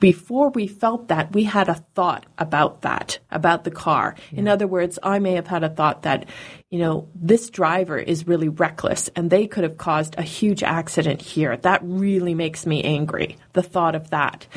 before 0.00 0.50
we 0.50 0.66
felt 0.66 1.08
that, 1.08 1.32
we 1.32 1.44
had 1.44 1.68
a 1.68 1.74
thought 1.94 2.26
about 2.38 2.82
that, 2.82 3.20
about 3.30 3.62
the 3.62 3.70
car. 3.70 4.16
In 4.32 4.48
other 4.48 4.66
words, 4.66 4.98
I 5.00 5.20
may 5.20 5.34
have 5.34 5.46
had 5.46 5.62
a 5.62 5.68
thought 5.68 6.02
that, 6.02 6.28
you 6.70 6.80
know, 6.80 7.08
this 7.14 7.50
driver 7.50 7.96
is 7.96 8.26
really 8.26 8.48
reckless 8.48 9.08
and 9.14 9.30
they 9.30 9.46
could 9.46 9.62
have 9.62 9.78
caused 9.78 10.16
a 10.18 10.22
huge 10.22 10.64
accident 10.64 11.22
here. 11.22 11.56
That 11.56 11.80
really 11.84 12.34
makes 12.34 12.66
me 12.66 12.82
angry, 12.82 13.36
the 13.52 13.62
thought 13.62 13.94
of 13.94 14.10
that. 14.10 14.48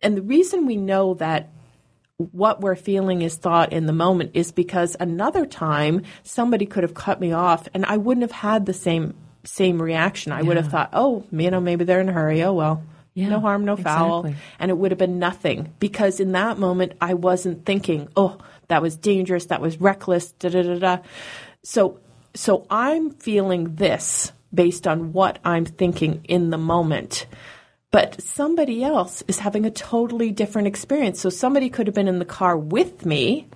And 0.00 0.16
the 0.16 0.22
reason 0.22 0.64
we 0.64 0.76
know 0.76 1.14
that 1.14 1.50
what 2.16 2.60
we're 2.60 2.76
feeling 2.76 3.20
is 3.20 3.36
thought 3.36 3.72
in 3.72 3.86
the 3.86 3.92
moment 3.92 4.30
is 4.34 4.52
because 4.52 4.96
another 4.98 5.44
time 5.44 6.02
somebody 6.22 6.64
could 6.64 6.82
have 6.82 6.94
cut 6.94 7.20
me 7.20 7.32
off 7.32 7.68
and 7.74 7.84
I 7.84 7.98
wouldn't 7.98 8.22
have 8.22 8.32
had 8.32 8.64
the 8.64 8.72
same 8.72 9.14
same 9.44 9.82
reaction. 9.82 10.30
I 10.30 10.42
would 10.42 10.56
have 10.56 10.68
thought, 10.68 10.90
oh, 10.92 11.24
you 11.32 11.50
know, 11.50 11.60
maybe 11.60 11.84
they're 11.84 12.00
in 12.00 12.08
a 12.08 12.12
hurry. 12.12 12.44
Oh 12.44 12.52
well. 12.52 12.84
Yeah, 13.14 13.28
no 13.28 13.40
harm, 13.40 13.64
no 13.64 13.76
foul. 13.76 14.20
exactly. 14.20 14.42
And 14.58 14.70
it 14.70 14.78
would 14.78 14.90
have 14.90 14.98
been 14.98 15.18
nothing 15.18 15.72
because 15.78 16.18
in 16.20 16.32
that 16.32 16.58
moment 16.58 16.94
I 17.00 17.14
wasn't 17.14 17.66
thinking, 17.66 18.08
oh, 18.16 18.38
that 18.68 18.80
was 18.80 18.96
dangerous, 18.96 19.46
that 19.46 19.60
was 19.60 19.80
reckless, 19.80 20.32
da 20.32 20.48
da 20.48 20.62
da 20.62 20.78
da. 20.78 20.98
So 21.62 22.00
so 22.34 22.66
I'm 22.70 23.10
feeling 23.10 23.74
this 23.74 24.32
based 24.54 24.86
on 24.86 25.12
what 25.12 25.38
I'm 25.44 25.64
thinking 25.64 26.24
in 26.24 26.50
the 26.50 26.58
moment. 26.58 27.26
But 27.90 28.22
somebody 28.22 28.82
else 28.82 29.22
is 29.28 29.38
having 29.38 29.66
a 29.66 29.70
totally 29.70 30.30
different 30.30 30.66
experience. 30.68 31.20
So 31.20 31.28
somebody 31.28 31.68
could 31.68 31.86
have 31.86 31.94
been 31.94 32.08
in 32.08 32.18
the 32.18 32.24
car 32.24 32.56
with 32.56 33.04
me 33.04 33.48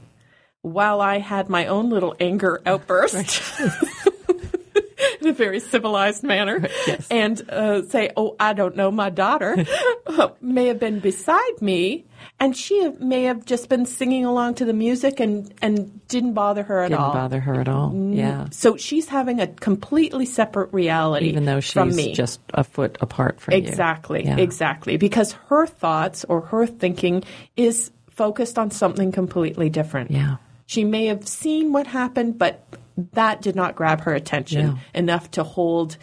while 0.60 1.00
I 1.00 1.18
had 1.18 1.48
my 1.48 1.66
own 1.66 1.88
little 1.88 2.14
anger 2.20 2.60
outburst. 2.66 3.42
in 5.26 5.30
a 5.34 5.36
very 5.36 5.60
civilized 5.60 6.22
manner, 6.22 6.60
Yes. 6.86 7.06
and 7.10 7.50
uh, 7.50 7.82
say, 7.88 8.10
"Oh, 8.16 8.36
I 8.38 8.52
don't 8.52 8.76
know, 8.76 8.90
my 8.90 9.10
daughter 9.10 9.56
may 10.40 10.66
have 10.66 10.78
been 10.78 11.00
beside 11.00 11.60
me, 11.60 12.04
and 12.40 12.56
she 12.56 12.88
may 13.00 13.24
have 13.24 13.44
just 13.44 13.68
been 13.68 13.86
singing 13.86 14.24
along 14.24 14.54
to 14.56 14.64
the 14.64 14.72
music 14.72 15.20
and 15.20 15.52
and 15.60 16.06
didn't 16.08 16.34
bother 16.34 16.62
her 16.62 16.82
at 16.82 16.88
Didn't 16.88 17.00
all. 17.02 17.12
bother 17.12 17.40
her 17.40 17.60
at 17.60 17.68
all. 17.68 17.92
Yeah. 17.94 18.46
So 18.50 18.76
she's 18.76 19.08
having 19.08 19.40
a 19.40 19.46
completely 19.48 20.26
separate 20.26 20.72
reality, 20.72 21.26
Even 21.28 21.44
though 21.44 21.60
she's 21.60 22.08
just 22.16 22.40
a 22.54 22.62
foot 22.64 22.96
apart 23.00 23.40
from 23.40 23.52
you. 23.54 23.58
Exactly, 23.58 24.24
Yeah. 24.24 24.36
exactly. 24.38 24.96
Because 24.96 25.32
her 25.48 25.66
thoughts 25.66 26.24
or 26.28 26.40
her 26.42 26.66
thinking 26.66 27.24
is 27.56 27.90
focused 28.10 28.58
on 28.58 28.70
something 28.70 29.12
completely 29.12 29.68
different. 29.68 30.10
Yeah. 30.10 30.36
She 30.66 30.84
may 30.84 31.06
have 31.06 31.26
seen 31.28 31.72
what 31.72 31.86
happened, 31.86 32.38
but 32.38 32.64
that 33.12 33.42
did 33.42 33.54
not 33.54 33.76
grab 33.76 34.00
her 34.02 34.14
attention 34.14 34.66
Yeah. 34.66 34.74
enough 34.94 35.30
to 35.32 35.42
hold 35.42 35.96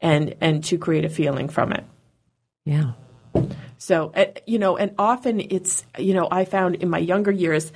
and 0.00 0.34
and 0.40 0.62
to 0.64 0.78
create 0.78 1.04
a 1.04 1.08
feeling 1.08 1.48
from 1.48 1.72
it. 1.72 1.84
Yeah. 2.64 2.92
So, 3.78 4.12
uh, 4.14 4.26
you 4.46 4.58
know, 4.58 4.76
and 4.76 4.92
often 4.98 5.40
it's, 5.40 5.84
you 5.98 6.14
know, 6.14 6.28
I 6.30 6.44
found 6.44 6.76
in 6.76 6.88
my 6.88 6.98
younger 6.98 7.30
years, 7.32 7.72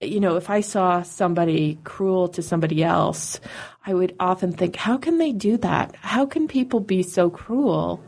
you 0.00 0.18
know, 0.18 0.36
if 0.36 0.50
I 0.50 0.60
saw 0.60 1.02
somebody 1.02 1.78
cruel 1.84 2.28
to 2.28 2.42
somebody 2.42 2.82
else, 2.82 3.38
I 3.86 3.94
would 3.94 4.14
often 4.18 4.52
think, 4.52 4.76
how 4.76 4.96
can 4.96 5.18
they 5.18 5.32
do 5.32 5.56
that? 5.58 5.94
How 6.00 6.26
can 6.26 6.48
people 6.48 6.80
be 6.80 7.02
so 7.02 7.30
cruel? 7.30 8.02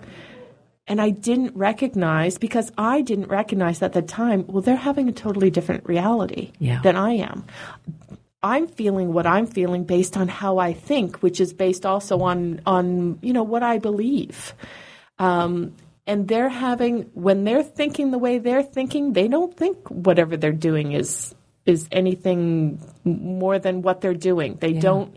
And 0.88 1.00
I 1.00 1.10
didn't 1.10 1.54
recognize, 1.56 2.38
because 2.38 2.70
I 2.78 3.00
didn't 3.02 3.28
recognize 3.28 3.82
at 3.82 3.92
the 3.92 4.02
time, 4.02 4.44
well, 4.46 4.62
they're 4.62 4.76
having 4.76 5.08
a 5.08 5.12
totally 5.12 5.50
different 5.50 5.84
reality 5.86 6.52
Yeah. 6.58 6.80
than 6.82 6.96
I 6.96 7.12
am. 7.14 7.44
I'm 8.46 8.68
feeling 8.68 9.12
what 9.12 9.26
I'm 9.26 9.46
feeling 9.46 9.84
based 9.84 10.16
on 10.16 10.28
how 10.28 10.58
I 10.58 10.72
think, 10.72 11.16
which 11.18 11.40
is 11.40 11.52
based 11.52 11.84
also 11.84 12.20
on 12.20 12.60
on 12.64 13.18
you 13.20 13.32
know 13.32 13.42
what 13.42 13.62
I 13.62 13.78
believe. 13.78 14.54
Um, 15.18 15.74
and 16.06 16.28
they're 16.28 16.48
having 16.48 17.10
when 17.14 17.42
they're 17.44 17.64
thinking 17.64 18.12
the 18.12 18.18
way 18.18 18.38
they're 18.38 18.62
thinking, 18.62 19.12
they 19.12 19.26
don't 19.26 19.56
think 19.56 19.90
whatever 19.90 20.36
they're 20.36 20.52
doing 20.52 20.92
is 20.92 21.34
is 21.64 21.88
anything 21.90 22.80
more 23.04 23.58
than 23.58 23.82
what 23.82 24.00
they're 24.00 24.14
doing. 24.14 24.56
They 24.60 24.72
don't 24.74 25.16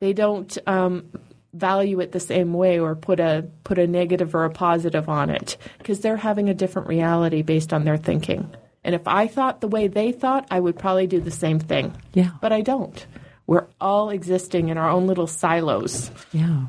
they 0.00 0.12
don't 0.12 0.58
um, 0.66 1.10
value 1.54 2.00
it 2.00 2.10
the 2.12 2.20
same 2.20 2.52
way 2.52 2.78
or 2.80 2.96
put 2.96 3.20
a 3.20 3.46
put 3.62 3.78
a 3.78 3.86
negative 3.86 4.34
or 4.34 4.44
a 4.44 4.50
positive 4.50 5.08
on 5.08 5.30
it 5.30 5.56
because 5.78 6.00
they're 6.00 6.16
having 6.16 6.48
a 6.48 6.54
different 6.54 6.88
reality 6.88 7.42
based 7.42 7.72
on 7.72 7.84
their 7.84 7.96
thinking. 7.96 8.54
And 8.86 8.94
if 8.94 9.06
I 9.06 9.26
thought 9.26 9.60
the 9.60 9.68
way 9.68 9.88
they 9.88 10.12
thought, 10.12 10.46
I 10.50 10.58
would 10.60 10.78
probably 10.78 11.06
do 11.08 11.20
the 11.20 11.30
same 11.32 11.58
thing. 11.58 11.92
Yeah. 12.14 12.30
But 12.40 12.52
I 12.52 12.60
don't. 12.62 13.04
We're 13.46 13.66
all 13.80 14.08
existing 14.10 14.68
in 14.70 14.78
our 14.78 14.88
own 14.88 15.06
little 15.08 15.26
silos. 15.26 16.10
Yeah, 16.32 16.66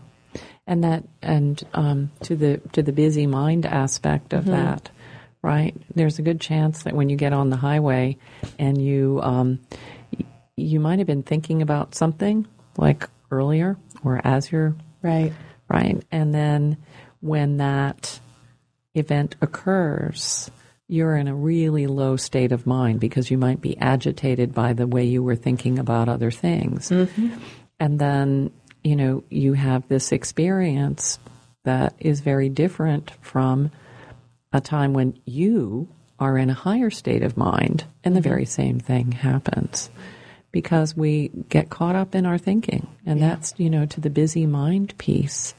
and 0.68 0.84
that 0.84 1.04
and 1.22 1.64
um, 1.74 2.12
to 2.24 2.36
the 2.36 2.58
to 2.74 2.82
the 2.84 2.92
busy 2.92 3.26
mind 3.28 3.66
aspect 3.66 4.30
Mm-hmm. 4.30 4.40
of 4.40 4.46
that, 4.58 4.90
right? 5.42 5.76
There's 5.96 6.20
a 6.20 6.24
good 6.24 6.42
chance 6.42 6.84
that 6.84 6.94
when 6.96 7.10
you 7.10 7.16
get 7.16 7.34
on 7.34 7.50
the 7.52 7.56
highway 7.56 8.18
and 8.60 8.82
you 8.82 9.20
um, 9.24 9.60
you 10.56 10.80
might 10.80 10.98
have 11.00 11.08
been 11.08 11.24
thinking 11.24 11.62
about 11.62 11.94
something 11.96 12.46
like 12.78 13.08
earlier 13.32 13.78
or 14.04 14.20
as 14.24 14.52
you're 14.52 14.76
Right. 15.04 15.34
right, 15.70 16.04
and 16.12 16.34
then 16.34 16.78
when 17.22 17.58
that 17.58 18.20
event 18.96 19.36
occurs, 19.42 20.50
you're 20.88 21.16
in 21.18 21.28
a 21.28 21.36
really 21.36 21.88
low 21.88 22.16
state 22.16 22.52
of 22.52 22.66
mind 22.66 23.00
because 23.00 23.30
you 23.30 23.38
might 23.38 23.60
be 23.60 23.78
agitated 23.78 24.54
by 24.54 24.74
the 24.74 24.88
way 24.88 25.04
you 25.04 25.22
were 25.22 25.36
thinking 25.36 25.80
about 25.80 26.08
other 26.08 26.32
things. 26.32 26.90
Mm-hmm. 26.90 27.36
And 27.80 28.00
then, 28.00 28.52
you 28.84 28.96
know, 28.96 29.24
you 29.30 29.54
have 29.54 29.88
this 29.88 30.12
experience 30.12 31.20
that 31.66 31.94
is 32.00 32.22
very 32.22 32.48
different 32.48 33.12
from 33.22 33.72
a 34.54 34.62
time 34.62 34.94
when 34.94 35.20
you 35.26 35.90
are 36.20 36.38
in 36.38 36.50
a 36.50 36.54
higher 36.54 36.90
state 36.90 37.22
of 37.22 37.36
mind 37.36 37.84
and 38.04 38.16
the 38.16 38.22
mm-hmm. 38.22 38.30
very 38.30 38.46
same 38.46 38.80
thing 38.80 39.12
happens 39.12 39.90
because 40.52 40.96
we 40.96 41.30
get 41.50 41.70
caught 41.70 41.96
up 41.96 42.16
in 42.16 42.26
our 42.26 42.38
thinking. 42.38 42.88
And 43.06 43.22
that's, 43.22 43.54
you 43.58 43.70
know, 43.70 43.86
to 43.88 44.02
the 44.02 44.10
busy 44.10 44.46
mind 44.46 44.98
piece, 44.98 45.54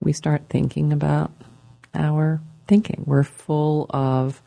we 0.00 0.12
start 0.12 0.42
thinking 0.50 0.92
about 0.92 1.30
our 1.94 2.40
thinking. 2.70 3.02
We're 3.06 3.24
full 3.24 3.86
of 3.90 4.40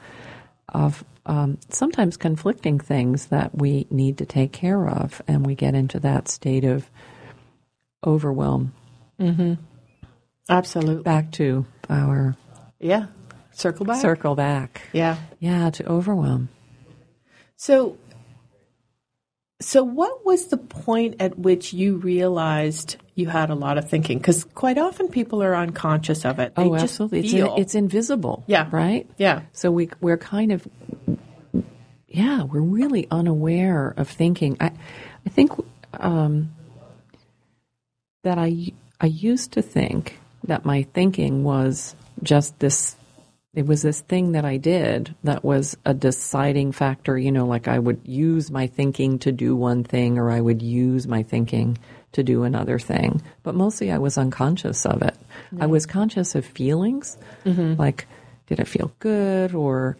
of 0.69 1.03
um, 1.25 1.57
sometimes 1.69 2.17
conflicting 2.17 2.79
things 2.79 3.27
that 3.27 3.53
we 3.55 3.85
need 3.91 4.17
to 4.19 4.25
take 4.25 4.51
care 4.53 4.87
of, 4.89 5.21
and 5.27 5.45
we 5.45 5.55
get 5.55 5.75
into 5.75 5.99
that 5.99 6.27
state 6.27 6.63
of 6.63 6.89
overwhelm. 8.05 8.73
Absolutely. 10.49 11.03
Back 11.03 11.31
to 11.33 11.65
our 11.89 12.35
Yeah. 12.79 13.05
Circle 13.51 13.85
back. 13.85 14.01
circle 14.01 14.35
back. 14.35 14.81
Yeah. 14.93 15.17
Yeah, 15.39 15.69
to 15.69 15.85
overwhelm. 15.87 16.49
So, 17.55 17.97
so 19.63 19.83
what 19.83 20.25
was 20.25 20.47
the 20.47 20.57
point 20.57 21.15
at 21.19 21.39
which 21.39 21.73
you 21.73 21.95
realized 21.97 22.97
you 23.15 23.27
had 23.27 23.49
a 23.49 23.55
lot 23.55 23.77
of 23.77 23.89
thinking? 23.89 24.17
Because 24.17 24.43
quite 24.43 24.77
often 24.77 25.07
people 25.07 25.41
are 25.41 25.55
unconscious 25.55 26.25
of 26.25 26.39
it. 26.39 26.55
They 26.55 26.63
oh, 26.63 26.73
just 26.73 26.83
absolutely. 26.83 27.19
It's, 27.19 27.33
in, 27.33 27.47
it's 27.57 27.75
invisible. 27.75 28.43
Yeah. 28.47 28.67
Right? 28.71 29.09
yeah. 29.17 29.43
So 29.53 29.71
we 29.71 29.89
we're 30.01 30.17
kind 30.17 30.51
of 30.51 30.67
yeah, 32.07 32.43
we're 32.43 32.61
really 32.61 33.07
unaware 33.09 33.93
of 33.97 34.07
thinking. 34.07 34.57
I 34.59 34.71
I 35.25 35.29
think 35.29 35.51
um, 35.93 36.53
that 38.23 38.37
I 38.37 38.71
I 39.01 39.07
used 39.07 39.53
to 39.53 39.61
think 39.61 40.19
that 40.43 40.65
my 40.65 40.83
thinking 40.93 41.43
was 41.43 41.95
just 42.21 42.59
this. 42.59 42.95
It 43.53 43.67
was 43.67 43.83
this 43.83 44.01
thing 44.01 44.31
that 44.31 44.45
I 44.45 44.57
did 44.57 45.13
that 45.23 45.43
was 45.43 45.77
a 45.85 45.93
deciding 45.93 46.71
factor. 46.71 47.17
You 47.17 47.31
know, 47.31 47.45
like 47.45 47.67
I 47.67 47.77
would 47.77 48.01
use 48.05 48.49
my 48.49 48.67
thinking 48.67 49.19
to 49.19 49.31
do 49.31 49.55
one 49.55 49.83
thing, 49.83 50.17
or 50.17 50.31
I 50.31 50.41
would 50.41 50.61
use 50.61 51.07
my 51.07 51.21
thinking 51.23 51.77
to 52.13 52.23
do 52.23 52.43
another 52.43 52.79
thing. 52.79 53.21
But 53.43 53.55
mostly, 53.55 53.91
I 53.91 53.99
was 53.99 54.17
unconscious 54.17 54.85
of 54.85 55.01
it. 55.03 55.15
I 55.59 55.67
was 55.67 55.85
conscious 55.85 56.33
of 56.35 56.45
feelings, 56.45 57.17
mm-hmm. 57.45 57.79
like 57.79 58.07
did 58.47 58.59
I 58.59 58.63
feel 58.63 58.91
good, 58.99 59.53
or 59.53 59.97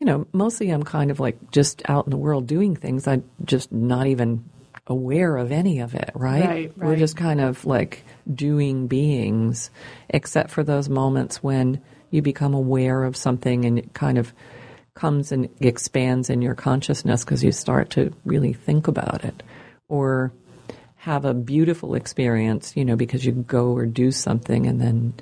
you 0.00 0.06
know, 0.06 0.26
mostly 0.32 0.70
I'm 0.70 0.82
kind 0.82 1.12
of 1.12 1.20
like 1.20 1.52
just 1.52 1.82
out 1.88 2.06
in 2.06 2.10
the 2.10 2.16
world 2.16 2.48
doing 2.48 2.74
things. 2.74 3.06
I'm 3.06 3.22
just 3.44 3.70
not 3.70 4.08
even 4.08 4.44
aware 4.88 5.36
of 5.36 5.52
any 5.52 5.78
of 5.78 5.94
it, 5.94 6.10
right? 6.14 6.44
Right, 6.44 6.78
We're 6.78 6.96
just 6.96 7.16
kind 7.16 7.40
of 7.40 7.64
like 7.64 8.04
doing 8.32 8.88
beings, 8.88 9.70
except 10.08 10.50
for 10.50 10.64
those 10.64 10.88
moments 10.88 11.42
when 11.42 11.80
you 12.12 12.22
become 12.22 12.54
aware 12.54 13.02
of 13.02 13.16
something 13.16 13.64
and 13.64 13.80
it 13.80 13.92
kind 13.94 14.18
of 14.18 14.32
comes 14.94 15.32
and 15.32 15.48
expands 15.58 16.30
in 16.30 16.42
your 16.42 16.54
consciousness 16.54 17.24
because 17.24 17.42
you 17.42 17.50
start 17.50 17.90
to 17.90 18.12
really 18.24 18.52
think 18.52 18.86
about 18.86 19.24
it. 19.24 19.42
Or 19.88 20.32
have 20.96 21.24
a 21.24 21.34
beautiful 21.34 21.96
experience, 21.96 22.76
you 22.76 22.84
know, 22.84 22.94
because 22.94 23.26
you 23.26 23.32
go 23.32 23.72
or 23.72 23.86
do 23.86 24.12
something 24.12 24.66
and 24.66 24.80
then 24.80 25.14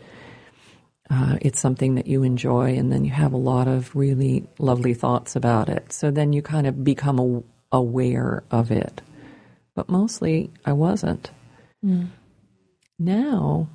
uh, 1.11 1.39
it's 1.41 1.59
something 1.59 1.97
that 1.97 2.07
you 2.07 2.23
enjoy, 2.23 2.77
and 2.77 2.93
then 2.93 3.05
you 3.05 3.11
have 3.11 3.33
a 3.33 3.37
lot 3.37 3.67
of 3.67 3.97
really 3.97 4.47
lovely 4.61 4.95
thoughts 4.95 5.35
about 5.35 5.69
it. 5.69 5.93
So 5.93 6.13
then 6.13 6.33
you 6.33 6.41
kind 6.41 6.69
of 6.69 6.85
become 6.85 7.19
a, 7.19 7.43
aware 7.77 8.45
of 8.51 8.71
it. 8.71 9.03
But 9.75 9.89
mostly, 9.89 10.53
I 10.65 10.73
wasn't. 10.73 11.31
Now, 13.01 13.69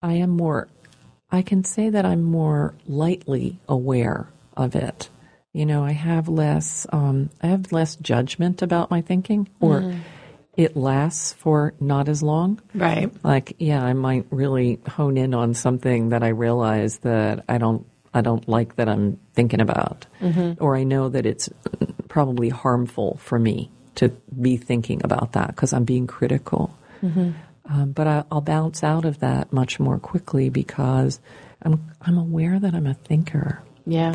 I 0.00 0.14
am 0.14 0.30
more, 0.30 0.68
I 1.32 1.40
can 1.42 1.64
say 1.64 1.88
that 1.88 2.04
I'm 2.04 2.22
more 2.22 2.74
lightly 2.86 3.58
aware 3.66 4.28
of 4.54 4.76
it. 4.76 5.08
You 5.54 5.66
know, 5.66 5.82
I 5.82 5.92
have 5.92 6.28
less, 6.28 6.86
um, 6.92 7.30
I 7.42 7.48
have 7.48 7.72
less 7.72 7.96
judgment 7.96 8.62
about 8.62 8.90
my 8.90 9.00
thinking, 9.00 9.48
or 9.58 9.80
hmm. 9.80 9.98
it 10.56 10.76
lasts 10.76 11.32
for 11.32 11.74
not 11.80 12.08
as 12.08 12.22
long. 12.22 12.60
Right. 12.74 13.10
Like, 13.24 13.56
yeah, 13.58 13.82
I 13.82 13.94
might 13.94 14.26
really 14.30 14.78
hone 14.88 15.16
in 15.16 15.34
on 15.34 15.54
something 15.54 16.10
that 16.10 16.22
I 16.22 16.28
realize 16.28 16.98
that 16.98 17.44
I 17.48 17.58
don't, 17.58 17.86
I 18.14 18.20
don't 18.20 18.46
like 18.46 18.76
that 18.76 18.88
I'm 18.88 19.18
thinking 19.32 19.60
about, 19.60 20.06
mm-hmm. 20.20 20.62
or 20.62 20.76
I 20.76 20.84
know 20.84 21.08
that 21.08 21.24
it's 21.24 21.48
probably 22.08 22.50
harmful 22.50 23.16
for 23.22 23.38
me 23.38 23.70
to 23.94 24.10
be 24.40 24.56
thinking 24.58 25.00
about 25.02 25.32
that 25.32 25.48
because 25.48 25.72
I'm 25.72 25.84
being 25.84 26.06
critical. 26.06 26.76
Mm-hmm. 27.02 27.32
Um, 27.64 27.92
but 27.92 28.06
I, 28.06 28.24
I'll 28.30 28.40
bounce 28.40 28.82
out 28.82 29.04
of 29.04 29.20
that 29.20 29.52
much 29.52 29.78
more 29.78 29.98
quickly 29.98 30.48
because 30.48 31.20
I'm, 31.62 31.90
I'm 32.00 32.18
aware 32.18 32.58
that 32.58 32.74
I'm 32.74 32.86
a 32.86 32.94
thinker. 32.94 33.62
Yeah. 33.86 34.14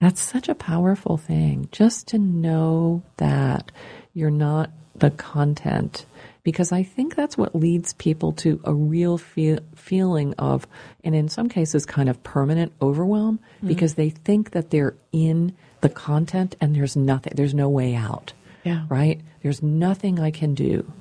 That's 0.00 0.20
such 0.20 0.48
a 0.48 0.54
powerful 0.54 1.16
thing, 1.16 1.68
just 1.72 2.08
to 2.08 2.18
know 2.18 3.02
that 3.16 3.72
you're 4.12 4.30
not 4.30 4.70
the 4.94 5.10
content. 5.10 6.04
Because 6.42 6.70
I 6.70 6.82
think 6.82 7.16
that's 7.16 7.36
what 7.36 7.56
leads 7.56 7.94
people 7.94 8.32
to 8.34 8.60
a 8.64 8.72
real 8.72 9.18
feel, 9.18 9.58
feeling 9.74 10.34
of, 10.34 10.66
and 11.02 11.14
in 11.14 11.28
some 11.28 11.48
cases, 11.48 11.86
kind 11.86 12.08
of 12.08 12.22
permanent 12.22 12.72
overwhelm, 12.80 13.40
because 13.64 13.94
they 13.94 14.10
think 14.10 14.50
that 14.50 14.70
they're 14.70 14.94
in 15.12 15.56
the 15.80 15.88
content 15.88 16.56
and 16.60 16.76
there's 16.76 16.94
nothing, 16.94 17.32
there's 17.34 17.54
no 17.54 17.68
way 17.68 17.94
out. 17.94 18.32
Yeah. 18.64 18.84
Right? 18.88 19.22
There's 19.42 19.62
nothing 19.62 20.20
I 20.20 20.30
can 20.30 20.54
do. 20.54 20.92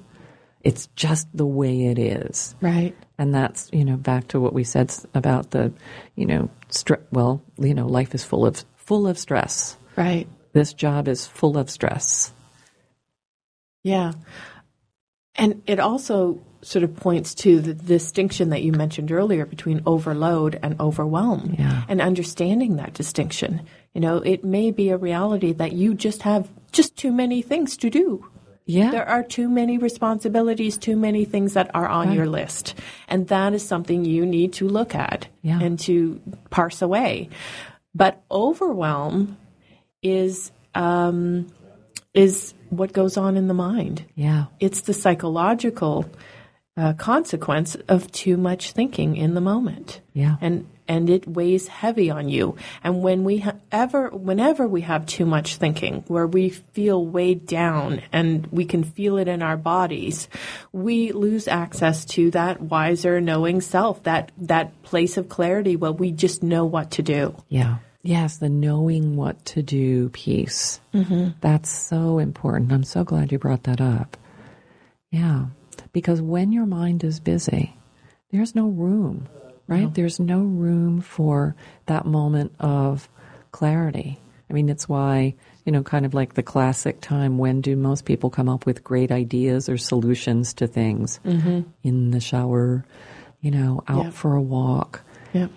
It's 0.65 0.87
just 0.95 1.27
the 1.31 1.45
way 1.45 1.85
it 1.85 1.99
is. 1.99 2.55
Right. 2.59 2.95
And 3.19 3.33
that's, 3.33 3.69
you 3.71 3.85
know, 3.85 3.97
back 3.97 4.27
to 4.29 4.39
what 4.41 4.51
we 4.51 4.63
said 4.63 4.93
about 5.13 5.51
the, 5.51 5.71
you 6.15 6.25
know, 6.25 6.49
stre- 6.69 7.03
well, 7.11 7.41
you 7.57 7.73
know, 7.75 7.85
life 7.85 8.13
is 8.15 8.23
full 8.25 8.45
of 8.45 8.65
full 8.75 9.07
of 9.07 9.17
stress. 9.17 9.77
Right. 9.95 10.27
This 10.53 10.73
job 10.73 11.07
is 11.07 11.27
full 11.27 11.57
of 11.57 11.69
stress. 11.69 12.33
Yeah. 13.83 14.13
And 15.35 15.61
it 15.67 15.79
also 15.79 16.41
sort 16.61 16.83
of 16.83 16.95
points 16.95 17.35
to 17.35 17.61
the 17.61 17.75
distinction 17.75 18.49
that 18.49 18.63
you 18.63 18.71
mentioned 18.71 19.11
earlier 19.11 19.45
between 19.45 19.83
overload 19.85 20.57
and 20.63 20.79
overwhelm 20.81 21.55
Yeah. 21.59 21.83
and 21.87 22.01
understanding 22.01 22.77
that 22.77 22.93
distinction. 22.95 23.61
You 23.93 24.01
know, 24.01 24.17
it 24.17 24.43
may 24.43 24.71
be 24.71 24.89
a 24.89 24.97
reality 24.97 25.53
that 25.53 25.73
you 25.73 25.93
just 25.93 26.23
have 26.23 26.49
just 26.71 26.97
too 26.97 27.11
many 27.11 27.43
things 27.43 27.77
to 27.77 27.91
do. 27.91 28.25
Yeah. 28.65 28.91
There 28.91 29.07
are 29.07 29.21
too 29.23 29.47
many 29.49 29.77
responsibilities, 29.77 30.77
too 30.77 30.95
many 30.95 31.23
things 31.25 31.53
that 31.53 31.69
are 31.75 31.87
on 31.87 32.11
your 32.13 32.25
list. 32.25 32.73
And 33.07 33.27
that 33.27 33.53
is 33.53 33.65
something 33.65 34.05
you 34.05 34.25
need 34.25 34.53
to 34.53 34.67
look 34.67 34.95
at 34.95 35.27
Yeah. 35.43 35.59
and 35.61 35.77
to 35.81 36.19
parse 36.49 36.81
away. 36.81 37.29
But 37.93 38.23
overwhelm 38.31 39.37
is 40.01 40.51
um, 40.73 41.47
is 42.13 42.53
what 42.69 42.91
goes 42.91 43.17
on 43.17 43.37
in 43.37 43.47
the 43.47 43.53
mind. 43.53 44.03
yeah. 44.15 44.45
It's 44.59 44.81
the 44.81 44.93
psychological 44.93 46.05
uh, 46.77 46.93
consequence 46.93 47.75
of 47.87 48.11
too 48.11 48.35
much 48.37 48.71
thinking 48.71 49.15
in 49.15 49.33
the 49.35 49.41
moment. 49.41 50.01
Yeah. 50.13 50.35
And 50.41 50.67
and 50.87 51.09
it 51.09 51.27
weighs 51.27 51.67
heavy 51.67 52.09
on 52.09 52.29
you. 52.29 52.55
And 52.83 53.01
when 53.01 53.23
we 53.23 53.39
ha- 53.39 53.55
ever, 53.71 54.09
whenever 54.09 54.67
we 54.67 54.81
have 54.81 55.05
too 55.05 55.25
much 55.25 55.57
thinking, 55.57 56.03
where 56.07 56.27
we 56.27 56.49
feel 56.49 57.05
weighed 57.05 57.45
down 57.45 58.01
and 58.11 58.47
we 58.47 58.65
can 58.65 58.83
feel 58.83 59.17
it 59.17 59.27
in 59.27 59.41
our 59.41 59.57
bodies, 59.57 60.27
we 60.71 61.11
lose 61.11 61.47
access 61.47 62.05
to 62.05 62.31
that 62.31 62.61
wiser, 62.61 63.21
knowing 63.21 63.61
self, 63.61 64.03
that 64.03 64.31
that 64.37 64.81
place 64.83 65.17
of 65.17 65.29
clarity 65.29 65.75
where 65.75 65.91
we 65.91 66.11
just 66.11 66.43
know 66.43 66.65
what 66.65 66.91
to 66.91 67.03
do. 67.03 67.35
Yeah. 67.49 67.77
Yes, 68.01 68.37
the 68.37 68.49
knowing 68.49 69.15
what 69.15 69.43
to 69.45 69.63
do 69.63 70.09
piece. 70.09 70.79
Mm-hmm. 70.93 71.29
That's 71.41 71.71
so 71.71 72.19
important. 72.19 72.71
I'm 72.71 72.83
so 72.83 73.03
glad 73.03 73.31
you 73.31 73.39
brought 73.39 73.63
that 73.63 73.81
up. 73.81 74.15
Yeah. 75.09 75.45
Because 75.91 76.21
when 76.21 76.51
your 76.51 76.67
mind 76.67 77.03
is 77.03 77.19
busy, 77.19 77.75
there's 78.31 78.53
no 78.53 78.67
room, 78.67 79.27
right? 79.67 79.93
There's 79.93 80.19
no 80.19 80.39
room 80.39 81.01
for 81.01 81.55
that 81.87 82.05
moment 82.05 82.53
of 82.59 83.09
clarity. 83.51 84.19
I 84.49 84.53
mean, 84.53 84.69
it's 84.69 84.87
why, 84.87 85.33
you 85.65 85.71
know, 85.71 85.81
kind 85.81 86.05
of 86.05 86.13
like 86.13 86.35
the 86.35 86.43
classic 86.43 87.01
time 87.01 87.37
when 87.37 87.61
do 87.61 87.75
most 87.75 88.05
people 88.05 88.29
come 88.29 88.47
up 88.49 88.65
with 88.65 88.83
great 88.83 89.11
ideas 89.11 89.67
or 89.69 89.77
solutions 89.77 90.53
to 90.55 90.67
things? 90.67 91.19
Mm-hmm. 91.25 91.61
In 91.83 92.11
the 92.11 92.19
shower, 92.19 92.85
you 93.41 93.49
know, 93.51 93.83
out 93.87 94.05
Yeah. 94.05 94.09
for 94.11 94.35
a 94.35 94.41
walk 94.41 95.01
Yeah. 95.33 95.47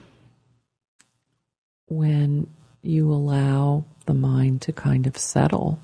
when 1.89 2.49
you 2.83 3.13
allow 3.13 3.85
the 4.07 4.15
mind 4.15 4.63
to 4.63 4.73
kind 4.73 5.07
of 5.07 5.17
settle 5.19 5.79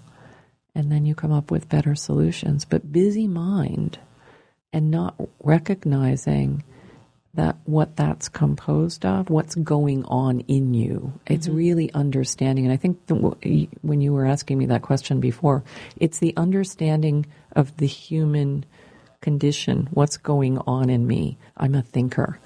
and 0.74 0.90
then 0.90 1.04
you 1.06 1.14
come 1.14 1.32
up 1.32 1.50
with 1.50 1.68
better 1.68 1.94
solutions. 1.94 2.64
But 2.64 2.90
busy 2.90 3.26
mind 3.28 3.98
and 4.72 4.90
not 4.90 5.14
recognizing 5.42 6.64
that 7.34 7.56
what 7.64 7.96
that's 7.96 8.28
composed 8.28 9.04
of, 9.04 9.28
what's 9.30 9.54
going 9.56 10.04
on 10.04 10.40
in 10.40 10.74
you. 10.74 11.12
It's 11.26 11.46
Mm-hmm. 11.48 11.56
really 11.56 11.92
understanding. 11.92 12.64
And 12.64 12.72
I 12.72 12.76
think 12.76 13.06
the, 13.06 13.14
when 13.82 14.00
you 14.00 14.12
were 14.12 14.26
asking 14.26 14.58
me 14.58 14.66
that 14.66 14.82
question 14.82 15.20
before, 15.20 15.64
it's 15.96 16.18
the 16.18 16.34
understanding 16.36 17.26
of 17.56 17.76
the 17.76 17.86
human 17.86 18.64
condition, 19.20 19.88
what's 19.92 20.16
going 20.16 20.58
on 20.58 20.90
in 20.90 21.06
me. 21.06 21.38
I'm 21.56 21.74
a 21.74 21.82
thinker. 21.82 22.38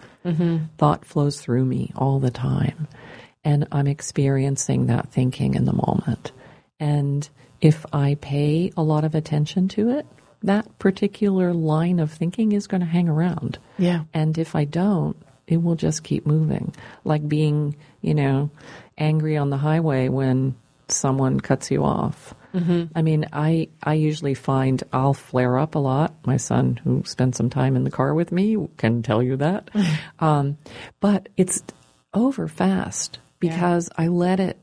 Thought 0.76 1.04
flows 1.06 1.40
through 1.40 1.64
me 1.64 1.92
all 1.96 2.18
the 2.20 2.30
time. 2.30 2.86
And 3.44 3.66
I'm 3.72 3.86
experiencing 3.86 4.86
that 4.86 5.10
thinking 5.10 5.54
in 5.54 5.64
the 5.64 5.72
moment. 5.72 6.32
And 6.78 7.28
if 7.60 7.86
I 7.92 8.16
pay 8.20 8.70
a 8.76 8.82
lot 8.82 9.04
of 9.04 9.14
attention 9.14 9.68
to 9.68 9.90
it, 9.90 10.06
that 10.42 10.78
particular 10.78 11.52
line 11.52 11.98
of 11.98 12.12
thinking 12.12 12.52
is 12.52 12.66
going 12.66 12.80
to 12.80 12.86
hang 12.86 13.08
around. 13.08 13.58
Yeah. 13.78 14.04
And 14.14 14.36
if 14.38 14.54
I 14.54 14.64
don't, 14.64 15.16
it 15.46 15.62
will 15.62 15.74
just 15.74 16.04
keep 16.04 16.26
moving. 16.26 16.74
Like 17.04 17.26
being, 17.26 17.76
you 18.00 18.14
know, 18.14 18.50
angry 18.96 19.36
on 19.36 19.50
the 19.50 19.56
highway 19.56 20.08
when 20.08 20.54
someone 20.88 21.40
cuts 21.40 21.70
you 21.70 21.84
off. 21.84 22.34
Mm-hmm. 22.54 22.84
I 22.94 23.02
mean, 23.02 23.26
I 23.32 23.68
I 23.82 23.94
usually 23.94 24.34
find 24.34 24.82
I'll 24.92 25.14
flare 25.14 25.58
up 25.58 25.74
a 25.74 25.78
lot. 25.78 26.14
My 26.24 26.38
son, 26.38 26.80
who 26.82 27.02
spends 27.04 27.36
some 27.36 27.50
time 27.50 27.76
in 27.76 27.84
the 27.84 27.90
car 27.90 28.14
with 28.14 28.32
me, 28.32 28.68
can 28.76 29.02
tell 29.02 29.22
you 29.22 29.36
that. 29.36 29.70
um, 30.18 30.56
but 31.00 31.28
it's 31.36 31.62
over 32.14 32.48
fast 32.48 33.18
because 33.38 33.90
I 33.96 34.08
let 34.08 34.40
it. 34.40 34.58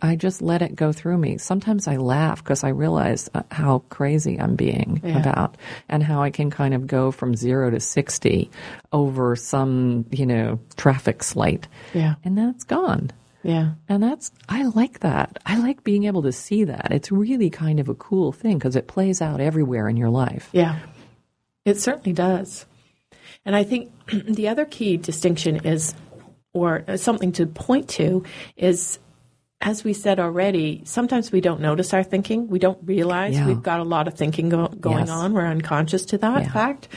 I 0.00 0.16
just 0.16 0.40
let 0.40 0.62
it 0.62 0.74
go 0.74 0.92
through 0.92 1.18
me. 1.18 1.36
Sometimes 1.38 1.86
I 1.86 1.96
laugh 1.96 2.42
because 2.42 2.64
I 2.64 2.68
realize 2.70 3.28
uh, 3.34 3.42
how 3.50 3.80
crazy 3.90 4.40
I'm 4.40 4.56
being 4.56 5.00
Yeah. 5.04 5.18
about 5.20 5.56
and 5.88 6.02
how 6.02 6.22
I 6.22 6.30
can 6.30 6.50
kind 6.50 6.72
of 6.74 6.86
go 6.86 7.10
from 7.10 7.34
zero 7.36 7.70
to 7.70 7.80
60 7.80 8.50
over 8.92 9.36
some, 9.36 10.06
you 10.10 10.24
know, 10.26 10.58
traffic 10.76 11.22
slight. 11.22 11.68
Yeah. 11.92 12.14
And 12.24 12.38
then 12.38 12.48
it's 12.48 12.64
gone. 12.64 13.10
Yeah. 13.42 13.72
And 13.88 14.02
that's, 14.02 14.32
I 14.48 14.62
like 14.68 15.00
that. 15.00 15.38
I 15.44 15.58
like 15.58 15.84
being 15.84 16.04
able 16.04 16.22
to 16.22 16.32
see 16.32 16.64
that. 16.64 16.88
It's 16.90 17.12
really 17.12 17.50
kind 17.50 17.78
of 17.78 17.90
a 17.90 17.94
cool 17.94 18.32
thing 18.32 18.56
because 18.56 18.76
it 18.76 18.86
plays 18.88 19.20
out 19.20 19.38
everywhere 19.40 19.86
in 19.86 19.98
your 19.98 20.08
life. 20.08 20.48
Yeah, 20.52 20.78
it 21.66 21.78
certainly 21.78 22.14
does. 22.14 22.64
And 23.44 23.54
I 23.54 23.64
think 23.64 23.92
the 24.26 24.48
other 24.48 24.64
key 24.64 24.96
distinction 24.96 25.56
is, 25.66 25.94
or 26.54 26.84
something 26.96 27.32
to 27.32 27.44
point 27.46 27.88
to, 27.90 28.24
is 28.56 28.98
as 29.64 29.82
we 29.82 29.92
said 29.94 30.20
already, 30.20 30.82
sometimes 30.84 31.32
we 31.32 31.40
don't 31.40 31.60
notice 31.60 31.92
our 31.94 32.04
thinking. 32.04 32.46
We 32.48 32.58
don't 32.60 32.78
realize 32.84 33.34
Yeah. 33.34 33.46
we've 33.48 33.62
got 33.62 33.80
a 33.80 33.84
lot 33.84 34.06
of 34.06 34.14
thinking 34.14 34.50
go- 34.50 34.68
going 34.68 34.98
Yes. 35.06 35.10
on. 35.10 35.32
We're 35.32 35.46
unconscious 35.46 36.04
to 36.06 36.18
that 36.18 36.42
Yeah. 36.42 36.52
fact. 36.52 36.88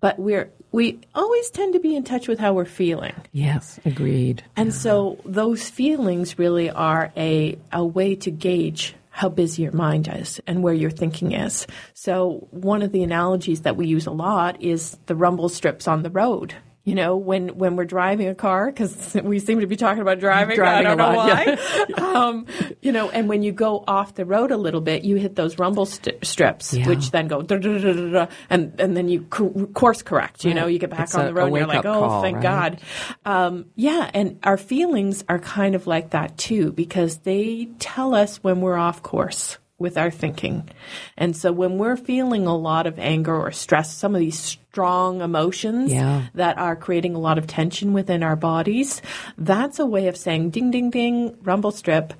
But 0.00 0.18
we're, 0.18 0.50
we 0.72 0.98
always 1.14 1.50
tend 1.50 1.74
to 1.74 1.78
be 1.80 1.94
in 1.94 2.04
touch 2.04 2.26
with 2.26 2.38
how 2.38 2.54
we're 2.54 2.64
feeling. 2.64 3.12
Yes, 3.32 3.78
agreed. 3.84 4.42
And 4.56 4.74
so 4.74 5.18
those 5.24 5.68
feelings 5.68 6.38
really 6.38 6.70
are 6.70 7.12
a, 7.16 7.58
a 7.72 7.84
way 7.84 8.14
to 8.16 8.30
gauge 8.30 8.94
how 9.10 9.28
busy 9.30 9.62
your 9.62 9.72
mind 9.72 10.10
is 10.14 10.40
and 10.46 10.62
where 10.62 10.74
your 10.74 10.90
thinking 10.90 11.32
is. 11.32 11.66
So 11.94 12.46
one 12.50 12.82
of 12.82 12.92
the 12.92 13.02
analogies 13.02 13.62
that 13.62 13.76
we 13.76 13.86
use 13.86 14.06
a 14.06 14.10
lot 14.10 14.60
is 14.62 14.98
the 15.06 15.14
rumble 15.14 15.48
strips 15.48 15.88
on 15.88 16.02
the 16.02 16.10
road. 16.10 16.52
You 16.86 16.94
know, 16.94 17.16
when, 17.16 17.48
when 17.58 17.74
we're 17.74 17.84
driving 17.84 18.28
a 18.28 18.34
car, 18.36 18.66
because 18.66 19.14
we 19.24 19.40
seem 19.40 19.58
to 19.58 19.66
be 19.66 19.74
talking 19.74 20.00
about 20.00 20.20
driving, 20.20 20.54
Driving 20.54 20.86
I 20.86 20.88
don't 20.94 20.98
know 20.98 21.16
lot, 21.16 21.46
why. 21.46 21.94
um, 22.14 22.46
you 22.80 22.92
know, 22.92 23.10
and 23.10 23.28
when 23.28 23.42
you 23.42 23.50
go 23.50 23.82
off 23.88 24.14
the 24.14 24.24
road 24.24 24.52
a 24.52 24.56
little 24.56 24.80
bit, 24.80 25.02
you 25.02 25.16
hit 25.16 25.34
those 25.34 25.58
rumble 25.58 25.84
st- 25.86 26.24
strips, 26.24 26.72
Yeah. 26.72 26.86
which 26.88 27.10
then 27.10 27.26
go, 27.26 27.42
da, 27.42 27.56
da, 27.58 27.76
da, 27.78 27.92
da, 27.92 28.10
da, 28.12 28.26
and, 28.48 28.80
and 28.80 28.96
then 28.96 29.08
you 29.08 29.22
co- 29.22 29.66
course 29.74 30.02
correct. 30.02 30.44
You 30.44 30.54
know, 30.54 30.68
you 30.68 30.78
get 30.78 30.90
back 30.90 31.00
It's 31.00 31.14
on 31.16 31.24
a- 31.24 31.28
the 31.28 31.34
road 31.34 31.46
and 31.48 31.56
you're 31.56 31.66
like, 31.66 31.84
oh, 31.84 32.00
call, 32.00 32.22
thank 32.22 32.36
right? 32.36 32.42
God. 32.44 32.80
Um, 33.24 33.64
yeah, 33.74 34.08
and 34.14 34.38
our 34.44 34.56
feelings 34.56 35.24
are 35.28 35.40
kind 35.40 35.74
of 35.74 35.88
like 35.88 36.10
that 36.10 36.38
too 36.38 36.70
because 36.70 37.18
they 37.18 37.68
tell 37.80 38.14
us 38.14 38.36
when 38.44 38.60
we're 38.60 38.76
off 38.76 39.02
course 39.02 39.58
with 39.78 39.98
our 39.98 40.10
thinking. 40.10 40.68
And 41.16 41.36
so 41.36 41.52
when 41.52 41.76
we're 41.78 41.96
feeling 41.96 42.46
a 42.46 42.56
lot 42.56 42.86
of 42.86 42.98
anger 42.98 43.34
or 43.36 43.52
stress, 43.52 43.94
some 43.94 44.14
of 44.14 44.20
these 44.20 44.38
strong 44.38 45.20
emotions 45.20 45.92
Yeah. 45.92 46.22
that 46.34 46.56
are 46.58 46.76
creating 46.76 47.14
a 47.14 47.18
lot 47.18 47.36
of 47.38 47.46
tension 47.46 47.92
within 47.92 48.22
our 48.22 48.36
bodies, 48.36 49.02
that's 49.36 49.78
a 49.78 49.86
way 49.86 50.08
of 50.08 50.16
saying 50.16 50.50
ding 50.50 50.70
ding 50.70 50.90
ding 50.90 51.36
rumble 51.42 51.72
strip 51.72 52.14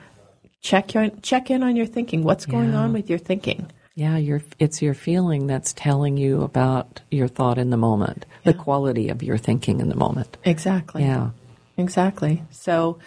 check 0.63 0.95
your, 0.95 1.09
check 1.23 1.49
in 1.51 1.63
on 1.63 1.77
your 1.77 1.87
thinking. 1.87 2.25
What's 2.25 2.45
going 2.45 2.73
Yeah. 2.73 2.79
on 2.81 2.93
with 2.93 3.09
your 3.09 3.21
thinking? 3.21 3.67
Yeah, 3.95 4.17
your 4.19 4.43
it's 4.59 4.83
your 4.83 4.95
feeling 4.95 5.47
that's 5.47 5.73
telling 5.73 6.17
you 6.19 6.43
about 6.43 7.01
your 7.11 7.29
thought 7.29 7.57
in 7.57 7.71
the 7.71 7.77
moment, 7.79 8.27
the 8.45 8.53
quality 8.53 9.09
of 9.09 9.23
your 9.23 9.39
thinking 9.39 9.81
in 9.81 9.89
the 9.89 9.95
moment. 9.95 10.37
Exactly. 10.45 11.03
Yeah. 11.03 11.31
Exactly. 11.79 12.43
So, 12.51 12.99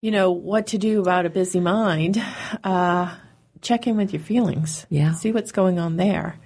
you 0.00 0.10
know, 0.10 0.30
what 0.30 0.68
to 0.68 0.78
do 0.78 1.00
about 1.00 1.26
a 1.26 1.30
busy 1.30 1.60
mind? 1.60 2.22
Uh, 2.64 3.10
check 3.62 3.86
in 3.86 3.96
with 3.96 4.12
your 4.12 4.22
feelings. 4.22 4.86
Yeah. 4.90 5.12
See 5.14 5.32
what's 5.32 5.52
going 5.52 5.78
on 5.78 5.96
there. 5.96 6.38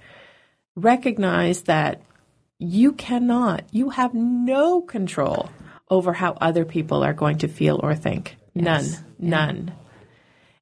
Recognize 0.75 1.63
that 1.63 2.01
you 2.57 2.93
cannot, 2.93 3.65
you 3.71 3.89
have 3.89 4.13
no 4.13 4.81
control 4.81 5.49
over 5.89 6.13
how 6.13 6.37
other 6.39 6.63
people 6.63 7.03
are 7.03 7.13
going 7.13 7.39
to 7.39 7.47
feel 7.47 7.79
or 7.81 7.95
think. 7.95 8.37
None. 8.55 8.85
None. 9.19 9.73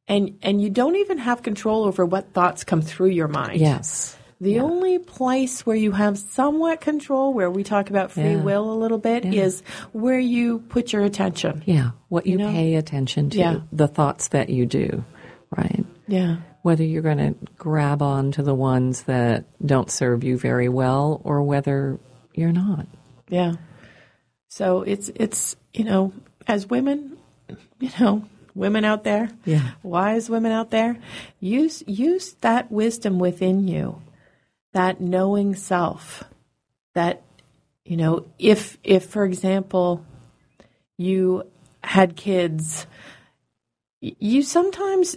And 0.07 0.39
and 0.41 0.59
you 0.59 0.71
don't 0.71 0.95
even 0.95 1.19
have 1.19 1.43
control 1.43 1.83
over 1.83 2.03
what 2.05 2.33
thoughts 2.33 2.63
come 2.63 2.81
through 2.81 3.09
your 3.09 3.27
mind. 3.27 3.59
Yes. 3.59 4.17
The 4.41 4.61
only 4.61 4.99
place 4.99 5.65
where 5.65 5.75
you 5.75 5.91
have 5.91 6.17
somewhat 6.17 6.79
control, 6.79 7.33
where 7.33 7.51
we 7.51 7.63
talk 7.63 7.89
about 7.89 8.09
free 8.11 8.31
Yeah. 8.35 8.41
will 8.41 8.71
a 8.71 8.77
little 8.79 8.97
bit, 8.97 9.25
is 9.25 9.61
where 9.91 10.17
you 10.17 10.59
put 10.69 10.93
your 10.93 11.03
attention. 11.03 11.61
Yeah. 11.65 11.91
What 12.07 12.25
you, 12.25 12.37
know? 12.37 12.49
pay 12.49 12.75
attention 12.75 13.29
to, 13.31 13.37
Yeah. 13.37 13.59
the 13.73 13.89
thoughts 13.89 14.29
that 14.29 14.49
you 14.49 14.65
do, 14.65 15.03
right? 15.55 15.85
Yeah. 16.09 16.37
Whether 16.63 16.83
you're 16.83 17.01
going 17.03 17.17
to 17.19 17.35
grab 17.57 18.01
on 18.01 18.31
to 18.33 18.43
the 18.43 18.55
ones 18.55 19.03
that 19.03 19.45
don't 19.65 19.89
serve 19.91 20.23
you 20.23 20.37
very 20.37 20.67
well 20.67 21.21
or 21.23 21.43
whether 21.43 21.99
you're 22.33 22.51
not. 22.51 22.87
Yeah. 23.29 23.53
So 24.47 24.81
it's 24.81 25.09
it's 25.15 25.55
you 25.73 25.83
know, 25.83 26.11
as 26.47 26.67
women, 26.67 27.17
you 27.79 27.91
know, 27.99 28.25
women 28.55 28.83
out 28.83 29.03
there, 29.03 29.29
Yeah. 29.45 29.71
wise 29.83 30.29
women 30.29 30.51
out 30.51 30.71
there, 30.71 30.97
use 31.39 31.83
use 31.87 32.33
that 32.41 32.71
wisdom 32.71 33.19
within 33.19 33.67
you, 33.67 34.01
that 34.73 34.99
knowing 34.99 35.55
self, 35.55 36.23
that 36.95 37.21
you 37.85 37.97
know, 37.97 38.25
if 38.39 38.77
if 38.83 39.05
for 39.05 39.23
example, 39.25 40.03
you 40.97 41.43
had 41.83 42.15
kids, 42.15 42.87
you 44.01 44.41
sometimes 44.41 45.15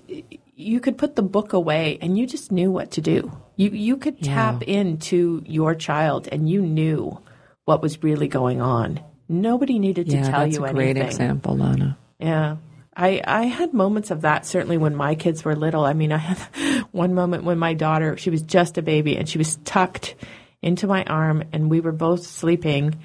you 0.55 0.81
could 0.81 0.99
put 0.99 1.17
the 1.17 1.23
book 1.23 1.53
away 1.53 1.99
and 2.01 2.19
you 2.19 2.27
just 2.27 2.53
knew 2.53 2.71
what 2.71 2.91
to 2.93 3.01
do. 3.01 3.33
You 3.57 3.71
you 3.71 3.97
could 3.97 4.17
Yeah. 4.21 4.35
tap 4.35 4.63
into 4.63 5.43
your 5.47 5.75
child 5.75 6.29
and 6.31 6.49
you 6.49 6.63
knew 6.63 7.19
what 7.65 7.81
was 7.83 8.03
really 8.03 8.29
going 8.29 8.61
on. 8.61 9.01
Nobody 9.29 9.79
needed 9.79 10.11
to 10.11 10.17
Yeah, 10.17 10.31
tell 10.31 10.41
that's 10.41 10.55
you 10.57 10.65
a 10.65 10.69
anything. 10.69 10.95
great 10.95 11.05
example, 11.07 11.57
Lana. 11.57 11.97
Yeah. 12.19 12.57
I, 12.95 13.23
I 13.27 13.45
had 13.45 13.73
moments 13.73 14.11
of 14.11 14.21
that 14.21 14.45
certainly 14.45 14.77
when 14.77 14.95
my 14.95 15.15
kids 15.15 15.43
were 15.45 15.57
little. 15.57 15.85
I 15.85 15.95
mean, 15.95 16.13
I 16.13 16.19
had 16.19 16.39
one 16.93 17.15
moment 17.15 17.45
when 17.45 17.59
my 17.59 17.73
daughter, 17.73 18.19
she 18.19 18.29
was 18.29 18.43
just 18.43 18.77
a 18.77 18.83
baby 18.83 19.17
and 19.17 19.27
she 19.27 19.39
was 19.39 19.57
tucked 19.65 20.15
into 20.61 20.87
my 20.87 21.03
arm 21.05 21.45
and 21.53 21.71
we 21.71 21.81
were 21.81 21.93
both 21.93 22.27
sleeping. 22.27 22.97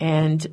And 0.00 0.44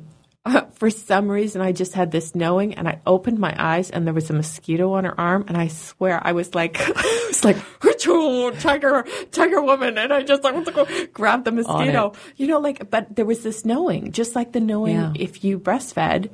for 0.74 0.90
some 0.90 1.30
reason, 1.30 1.62
I 1.62 1.72
just 1.72 1.94
had 1.94 2.10
this 2.10 2.34
knowing 2.34 2.74
and 2.74 2.86
I 2.88 3.00
opened 3.06 3.38
my 3.38 3.54
eyes 3.58 3.90
and 3.90 4.06
there 4.06 4.14
was 4.14 4.28
a 4.30 4.34
mosquito 4.34 4.92
on 4.92 5.04
her 5.04 5.18
arm. 5.18 5.44
And 5.48 5.56
I 5.56 5.68
swear 5.68 6.20
I 6.22 6.32
was 6.32 6.54
like, 6.54 6.76
I 6.80 7.24
was 7.28 7.44
like, 7.44 7.56
"Achoo, 7.80 8.58
tiger, 8.60 9.04
tiger 9.30 9.62
woman. 9.62 9.96
And 9.98 10.12
I 10.12 10.22
just 10.22 10.42
like, 10.44 10.54
oh, 10.56 11.06
grabbed 11.12 11.44
the 11.46 11.52
mosquito, 11.52 12.12
you 12.36 12.46
know, 12.46 12.58
like, 12.58 12.90
but 12.90 13.16
there 13.16 13.24
was 13.24 13.42
this 13.42 13.64
knowing, 13.64 14.12
just 14.12 14.34
like 14.34 14.52
the 14.52 14.60
knowing 14.60 14.96
Yeah. 14.96 15.12
if 15.14 15.44
you 15.44 15.58
breastfed. 15.58 16.30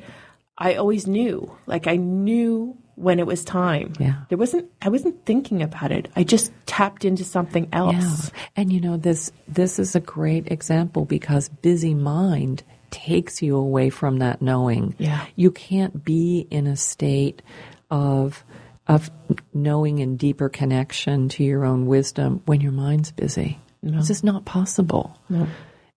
I 0.59 0.75
always 0.75 1.07
knew. 1.07 1.57
Like 1.67 1.87
I 1.87 1.97
knew 1.97 2.77
when 2.97 3.19
it 3.19 3.27
was 3.27 3.45
time. 3.45 3.95
Yeah. 3.99 4.25
There 4.29 4.37
wasn't 4.37 4.71
I 4.83 4.91
wasn't 4.91 5.25
thinking 5.25 5.63
about 5.63 5.91
it. 5.91 6.09
I 6.17 6.23
just 6.25 6.53
tapped 6.67 7.05
into 7.07 7.25
something 7.25 7.67
else. 7.73 7.95
Yeah. 7.95 8.03
else. 8.03 8.31
And 8.57 8.71
you 8.73 8.79
know 8.81 8.99
this 8.99 9.33
this 9.49 9.79
is 9.79 9.95
a 9.97 10.01
great 10.01 10.53
example 10.53 11.07
because 11.07 11.49
busy 11.49 11.95
mind 11.95 12.63
takes 12.91 13.43
you 13.43 13.57
away 13.57 13.91
from 13.91 14.19
that 14.19 14.43
knowing. 14.43 14.95
Yeah. 14.99 15.25
You 15.37 15.51
can't 15.51 16.05
be 16.05 16.47
in 16.51 16.67
a 16.67 16.77
state 16.77 17.43
of 17.91 18.45
of 18.87 19.09
knowing 19.55 20.01
and 20.01 20.19
deeper 20.19 20.49
connection 20.49 21.29
to 21.29 21.45
your 21.45 21.65
own 21.65 21.87
wisdom 21.87 22.43
when 22.47 22.61
your 22.61 22.73
mind's 22.73 23.13
busy. 23.13 23.61
This 23.83 24.11
is 24.11 24.25
not 24.25 24.45
possible. 24.45 25.17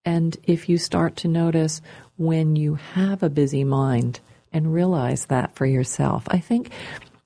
And 0.06 0.38
if 0.44 0.70
you 0.70 0.78
start 0.78 1.18
to 1.18 1.28
notice 1.28 1.82
when 2.18 2.56
you 2.56 2.76
have 2.76 3.24
a 3.24 3.30
busy 3.30 3.64
mind 3.64 4.20
and 4.52 4.74
realize 4.74 5.26
that 5.28 5.56
for 5.56 5.66
yourself, 5.66 6.24
I 6.28 6.40
think 6.40 6.72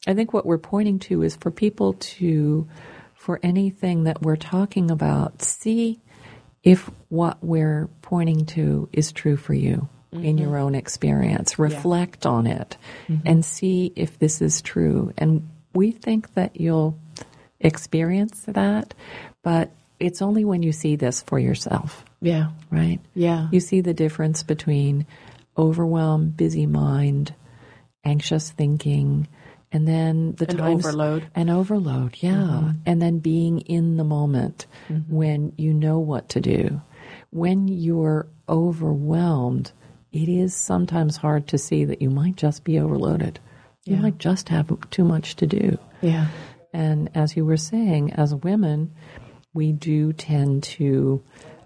I 0.08 0.14
think 0.14 0.34
what 0.34 0.46
we're 0.46 0.58
pointing 0.58 1.00
to 1.00 1.22
is 1.24 1.36
for 1.36 1.52
people 1.52 1.94
to 1.94 2.68
for 3.14 3.40
anything 3.44 4.06
that 4.06 4.22
we're 4.22 4.38
talking 4.38 4.90
about, 4.90 5.42
see 5.42 6.00
if 6.68 6.92
what 7.08 7.38
we're 7.42 7.88
pointing 8.02 8.46
to 8.46 8.90
is 8.92 9.14
true 9.14 9.38
for 9.38 9.54
you. 9.54 9.88
in 10.12 10.22
mm-hmm. 10.22 10.38
your 10.38 10.58
own 10.58 10.74
experience, 10.74 11.60
reflect 11.60 12.26
on 12.26 12.48
it, 12.48 12.78
mm-hmm. 13.10 13.28
and 13.28 13.44
see 13.44 13.92
if 13.96 14.18
this 14.20 14.42
is 14.42 14.62
true. 14.62 15.14
And 15.18 15.48
we 15.74 15.92
think 15.92 16.34
that 16.36 16.60
you'll 16.60 16.98
experience 17.60 18.42
that, 18.48 18.94
but 19.44 19.70
it's 20.00 20.22
only 20.22 20.46
when 20.46 20.64
you 20.64 20.72
see 20.72 20.96
this 20.96 21.22
for 21.22 21.38
yourself, 21.38 22.06
Yeah. 22.22 22.52
right? 22.72 23.00
Yeah. 23.14 23.50
You 23.52 23.60
see 23.60 23.82
the 23.82 23.94
difference 23.94 24.44
between 24.44 25.06
overwhelm, 25.58 26.30
busy 26.30 26.66
mind, 26.66 27.34
anxious 28.04 28.50
thinking, 28.50 29.28
and 29.72 29.88
then 29.88 30.34
the 30.38 30.48
And 30.50 30.58
times 30.58 30.86
overload. 30.86 31.28
and 31.36 31.50
overload, 31.50 32.18
yeah, 32.22 32.32
mm-hmm. 32.32 32.70
and 32.86 33.02
then 33.02 33.20
being 33.20 33.60
in 33.62 33.98
the 33.98 34.04
moment 34.04 34.66
mm-hmm. 34.90 35.14
when 35.14 35.54
you 35.58 35.74
know 35.74 36.00
what 36.00 36.30
to 36.30 36.42
do. 36.42 36.82
When 37.32 37.68
you're 37.68 38.28
overwhelmed, 38.48 39.72
it 40.12 40.30
is 40.30 40.56
sometimes 40.56 41.18
hard 41.18 41.48
to 41.48 41.58
see 41.58 41.86
that 41.86 42.02
you 42.02 42.10
might 42.10 42.36
just 42.36 42.64
be 42.64 42.80
overloaded. 42.80 43.40
You 43.86 43.96
Yeah. 43.96 44.02
might 44.02 44.18
just 44.18 44.50
have 44.50 44.72
too 44.90 45.04
much 45.04 45.36
to 45.38 45.48
do. 45.48 45.78
Yeah. 46.02 46.28
And 46.74 47.10
as 47.16 47.36
you 47.36 47.46
were 47.46 47.58
saying, 47.58 48.14
as 48.14 48.34
women, 48.36 48.92
we 49.54 49.72
do 49.74 50.14
tend 50.14 50.64
to 50.64 51.22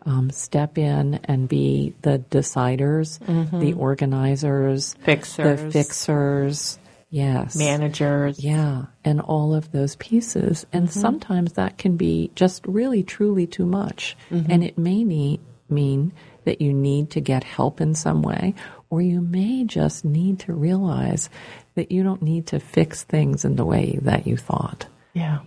um, 0.05 0.29
step 0.31 0.77
in 0.77 1.19
and 1.25 1.47
be 1.47 1.93
the 2.01 2.19
deciders, 2.31 3.19
mm-hmm. 3.19 3.59
the 3.59 3.73
organizers, 3.73 4.95
Fixers. 5.03 5.61
the 5.61 5.71
fixers. 5.71 6.79
Yes. 7.11 7.57
Managers. 7.57 8.39
Yeah. 8.39 8.85
And 9.03 9.19
all 9.19 9.53
of 9.53 9.71
those 9.71 9.97
pieces. 9.97 10.65
And 10.71 10.87
mm-hmm. 10.87 10.99
sometimes 10.99 11.53
that 11.53 11.77
can 11.77 11.97
be 11.97 12.31
just 12.35 12.65
really, 12.65 13.03
truly 13.03 13.45
too 13.45 13.65
much. 13.65 14.17
Mm-hmm. 14.31 14.51
And 14.51 14.63
it 14.63 14.77
may 14.77 15.03
need, 15.03 15.41
mean 15.69 16.13
that 16.45 16.61
you 16.61 16.73
need 16.73 17.11
to 17.11 17.21
get 17.21 17.43
help 17.43 17.81
in 17.81 17.93
some 17.93 18.23
way, 18.23 18.55
or 18.89 19.01
you 19.01 19.21
may 19.21 19.65
just 19.65 20.03
need 20.03 20.39
to 20.39 20.53
realize 20.53 21.29
that 21.75 21.91
you 21.91 22.01
don't 22.01 22.21
need 22.21 22.47
to 22.47 22.59
fix 22.59 23.03
things 23.03 23.45
in 23.45 23.57
the 23.57 23.65
way 23.65 23.99
that 24.01 24.25
you 24.25 24.37
thought. 24.37 24.87
Yeah. 25.13 25.39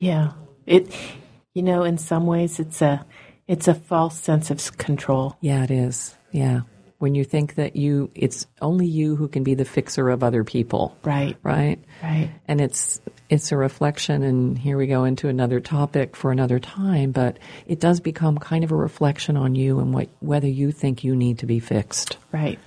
Yeah. 0.00 0.32
It 0.66 0.92
you 1.54 1.62
know, 1.62 1.84
in 1.84 1.98
some 1.98 2.26
ways 2.26 2.58
it's 2.58 2.82
a 2.82 3.04
it's 3.46 3.68
a 3.68 3.74
false 3.74 4.18
sense 4.18 4.50
of 4.50 4.76
control. 4.78 5.36
Yeah, 5.40 5.62
it 5.62 5.70
is. 5.70 6.16
Yeah. 6.32 6.62
When 6.98 7.14
you 7.14 7.24
think 7.24 7.56
that 7.56 7.76
you, 7.76 8.10
it's 8.14 8.46
only 8.62 8.86
you 8.86 9.16
who 9.16 9.28
can 9.28 9.42
be 9.42 9.54
the 9.54 9.66
fixer 9.66 10.08
of 10.08 10.22
other 10.22 10.44
people, 10.44 10.96
Right. 11.04 11.36
right? 11.42 11.78
Right. 12.02 12.30
and 12.48 12.60
it's 12.60 13.00
it's 13.28 13.50
a 13.50 13.56
reflection 13.56 14.22
and 14.22 14.56
here 14.56 14.76
we 14.78 14.86
go 14.86 15.02
into 15.04 15.28
another 15.28 15.58
topic 15.58 16.14
for 16.14 16.30
another 16.30 16.60
time 16.60 17.10
but 17.10 17.38
it 17.66 17.80
does 17.80 17.98
become 17.98 18.38
kind 18.38 18.62
of 18.62 18.70
a 18.70 18.76
reflection 18.76 19.36
on 19.36 19.56
you 19.56 19.80
and 19.80 19.92
what 19.92 20.08
whether 20.20 20.46
you 20.46 20.70
think 20.70 21.02
you 21.02 21.16
need 21.16 21.38
to 21.40 21.46
be 21.46 21.58
fixed 21.58 22.18
Right. 22.30 22.58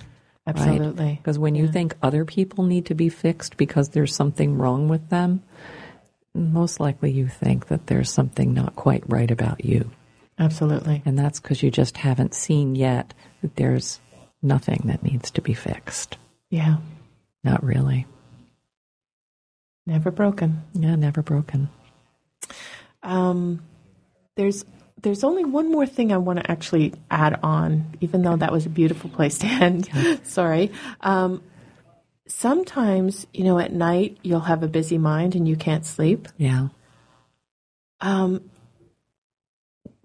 right 0.46 0.56
Absolutely. 0.56 1.14
because 1.16 1.38
when 1.38 1.54
you 1.54 1.66
think 1.66 1.96
other 2.02 2.26
people 2.26 2.64
need 2.64 2.86
to 2.86 2.94
be 2.94 3.08
fixed 3.08 3.56
because 3.56 3.88
there's 3.90 4.14
something 4.14 4.58
wrong 4.58 4.88
with 4.88 5.08
them 5.08 5.42
most 6.34 6.78
likely 6.78 7.10
you 7.10 7.26
think 7.26 7.68
that 7.68 7.86
there's 7.86 8.10
something 8.12 8.52
not 8.52 8.76
quite 8.76 9.02
right 9.08 9.30
about 9.30 9.64
you 9.64 9.90
Absolutely. 10.38 11.00
and 11.06 11.18
that's 11.18 11.40
because 11.40 11.62
you 11.62 11.70
just 11.70 11.96
haven't 11.96 12.34
seen 12.34 12.74
yet 12.74 13.14
that 13.40 13.56
there's 13.56 13.98
nothing 14.42 14.82
that 14.86 15.02
needs 15.02 15.30
to 15.30 15.40
be 15.42 15.54
fixed 15.54 16.16
Yeah. 16.50 16.76
not 17.44 17.62
really 17.64 18.06
Never 19.86 20.10
broken. 20.10 20.62
yeah 20.74 20.94
never 20.96 21.22
broken 21.22 21.68
Um, 23.02 23.62
there's 24.36 24.64
there's 25.02 25.24
only 25.24 25.44
one 25.44 25.70
more 25.72 25.86
thing 25.86 26.12
I 26.12 26.18
want 26.18 26.38
to 26.40 26.50
actually 26.50 26.92
add 27.10 27.40
on, 27.42 27.94
even 28.02 28.20
though 28.22 28.36
that 28.36 28.52
was 28.52 28.66
a 28.66 28.68
beautiful 28.68 29.08
place 29.08 29.38
to 29.38 29.46
end. 29.46 29.88
Sorry. 30.24 30.70
Um, 31.00 31.42
sometimes, 32.28 33.26
you 33.32 33.44
know, 33.44 33.58
at 33.58 33.72
night 33.72 34.18
you'll 34.22 34.40
have 34.40 34.62
a 34.62 34.68
busy 34.68 34.98
mind 34.98 35.34
and 35.34 35.48
you 35.48 35.56
can't 35.56 35.86
sleep. 35.86 36.28
yeah 36.36 36.68
Um, 38.02 38.49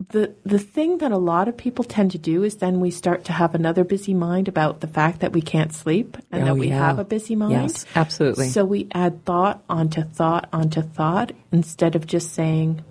the 0.09 0.35
the 0.43 0.59
thing 0.59 0.97
that 0.97 1.11
a 1.11 1.17
lot 1.17 1.47
of 1.47 1.55
people 1.55 1.83
tend 1.85 2.11
to 2.11 2.17
do 2.17 2.43
is 2.43 2.57
then 2.57 2.79
we 2.81 2.91
start 2.91 3.23
to 3.25 3.31
have 3.33 3.55
another 3.55 3.83
busy 3.85 4.13
mind 4.13 4.47
about 4.49 4.81
the 4.81 4.87
fact 4.87 5.21
that 5.21 5.31
we 5.31 5.41
can't 5.41 5.73
sleep 5.73 6.17
and 6.31 6.43
Oh, 6.43 6.45
that 6.47 6.55
we 6.57 6.67
yeah. 6.67 6.79
have 6.79 6.99
a 6.99 7.05
busy 7.05 7.35
mind. 7.35 7.53
Yes, 7.53 7.85
absolutely. 7.95 8.49
So 8.49 8.65
we 8.65 8.87
add 8.93 9.23
thought 9.25 9.63
onto 9.69 10.03
thought 10.03 10.49
onto 10.51 10.81
thought 10.81 11.31
instead 11.51 11.95
of 11.95 12.05
just 12.07 12.33
saying 12.33 12.83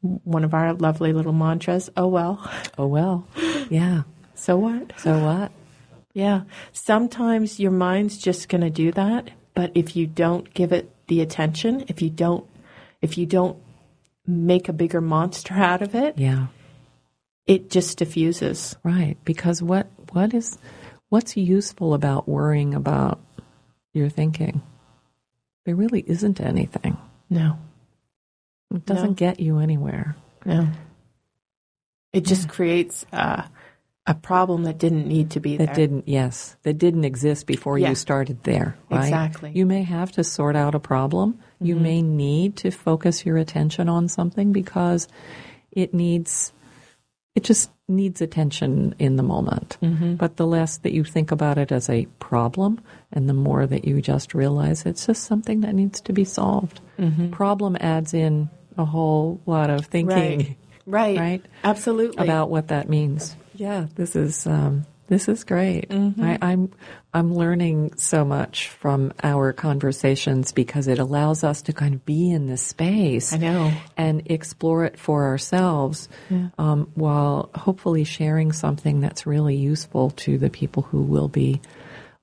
one 0.00 0.42
of 0.42 0.52
our 0.52 0.74
lovely 0.74 1.12
little 1.12 1.32
mantras, 1.32 1.88
oh 1.96 2.08
well, 2.08 2.50
Oh 2.76 2.88
well. 2.88 3.26
Yeah. 3.70 4.02
so 4.34 4.56
what? 4.56 4.92
So 4.98 5.18
what? 5.24 5.52
Yeah. 6.12 6.42
Sometimes 6.72 7.60
your 7.60 7.70
mind's 7.70 8.18
just 8.18 8.48
going 8.48 8.62
to 8.62 8.70
do 8.70 8.90
that, 8.92 9.30
but 9.54 9.70
if 9.76 9.94
you 9.94 10.08
don't 10.08 10.52
give 10.54 10.72
it 10.72 10.90
the 11.06 11.20
attention, 11.20 11.84
if 11.86 12.02
you 12.02 12.10
don't 12.10 12.44
if 13.00 13.16
you 13.16 13.26
don't 13.26 13.56
make 14.26 14.68
a 14.68 14.72
bigger 14.72 15.00
monster 15.00 15.54
out 15.54 15.82
of 15.82 15.94
it, 15.94 16.18
Yeah. 16.18 16.46
it 17.46 17.70
just 17.70 17.98
diffuses. 17.98 18.76
Right. 18.82 19.16
Because 19.24 19.62
what 19.62 19.88
what 20.12 20.34
is 20.34 20.58
what's 21.08 21.36
useful 21.36 21.94
about 21.94 22.28
worrying 22.28 22.74
about 22.74 23.20
your 23.92 24.08
thinking? 24.08 24.62
There 25.64 25.74
really 25.76 26.04
isn't 26.06 26.40
anything. 26.40 26.96
No. 27.30 27.58
It 28.74 28.86
doesn't 28.86 29.10
No. 29.10 29.14
get 29.14 29.40
you 29.40 29.58
anywhere. 29.58 30.16
No. 30.46 30.68
It 32.12 32.24
just 32.24 32.48
creates 32.48 33.06
uh, 33.12 33.44
a 34.06 34.14
problem 34.14 34.64
that 34.64 34.78
didn't 34.78 35.06
need 35.06 35.30
to 35.30 35.40
be 35.40 35.56
That 35.56 35.58
there. 35.58 35.66
That 35.74 35.76
didn't 35.80 36.08
yes, 36.08 36.56
that 36.62 36.78
didn't 36.78 37.04
exist 37.04 37.46
before 37.46 37.78
Yeah. 37.78 37.90
you 37.90 37.94
started 37.94 38.42
there, 38.44 38.76
right? 38.90 39.04
Exactly. 39.04 39.52
You 39.54 39.64
may 39.66 39.82
have 39.82 40.12
to 40.12 40.24
sort 40.24 40.56
out 40.56 40.74
a 40.74 40.80
problem. 40.80 41.38
You 41.64 41.74
Mm-hmm. 41.74 41.82
may 41.82 42.02
need 42.02 42.56
to 42.58 42.70
focus 42.70 43.24
your 43.26 43.36
attention 43.36 43.88
on 43.88 44.08
something 44.08 44.52
because 44.52 45.08
it 45.70 45.94
needs 45.94 46.52
it 47.34 47.44
just 47.44 47.70
needs 47.88 48.20
attention 48.20 48.94
in 48.98 49.16
the 49.16 49.22
moment. 49.22 49.78
Mm-hmm. 49.82 50.14
But 50.16 50.36
the 50.36 50.46
less 50.46 50.76
that 50.78 50.92
you 50.92 51.02
think 51.02 51.30
about 51.32 51.56
it 51.56 51.72
as 51.72 51.88
a 51.88 52.04
problem 52.18 52.78
and 53.10 53.26
the 53.28 53.32
more 53.34 53.66
that 53.66 53.86
you 53.86 54.02
just 54.02 54.34
realize 54.34 54.84
it's 54.84 55.06
just 55.06 55.24
something 55.24 55.62
that 55.62 55.74
needs 55.74 56.00
to 56.02 56.12
be 56.12 56.24
solved. 56.24 56.80
Problem 57.30 57.76
adds 57.80 58.12
in 58.14 58.50
a 58.76 58.84
whole 58.84 59.40
lot 59.46 59.70
of 59.70 59.86
thinking 59.86 60.38
Right. 60.38 60.56
Right. 60.86 61.18
Right. 61.18 61.42
Absolutely. 61.64 62.22
about 62.24 62.50
what 62.50 62.68
that 62.68 62.88
means. 62.88 63.34
Yeah, 63.54 63.86
this 63.94 64.14
is 64.16 64.46
um, 64.46 64.84
this 65.12 65.28
is 65.28 65.44
great. 65.44 65.90
Mm-hmm. 65.90 66.22
I, 66.24 66.38
I'm 66.40 66.70
I'm 67.12 67.34
learning 67.34 67.98
so 67.98 68.24
much 68.24 68.68
from 68.68 69.12
our 69.22 69.52
conversations 69.52 70.52
because 70.52 70.88
it 70.88 70.98
allows 70.98 71.44
us 71.44 71.60
to 71.62 71.74
kind 71.74 71.92
of 71.94 72.06
be 72.06 72.30
in 72.32 72.46
this 72.46 72.62
space. 72.62 73.34
I 73.34 73.36
know. 73.36 73.70
and 73.98 74.22
explore 74.30 74.86
it 74.86 74.98
for 74.98 75.24
ourselves, 75.26 76.08
Yeah. 76.30 76.48
um, 76.56 76.90
while 76.94 77.50
hopefully 77.54 78.04
sharing 78.04 78.52
something 78.52 79.00
that's 79.02 79.26
really 79.26 79.56
useful 79.56 80.10
to 80.24 80.38
the 80.38 80.48
people 80.48 80.84
who 80.84 81.02
will 81.02 81.28
be 81.28 81.60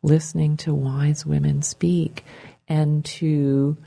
listening 0.01 0.57
to 0.57 0.73
wise 0.73 1.23
women 1.27 1.61
speak, 1.61 2.25
and 2.67 3.05
to 3.05 3.77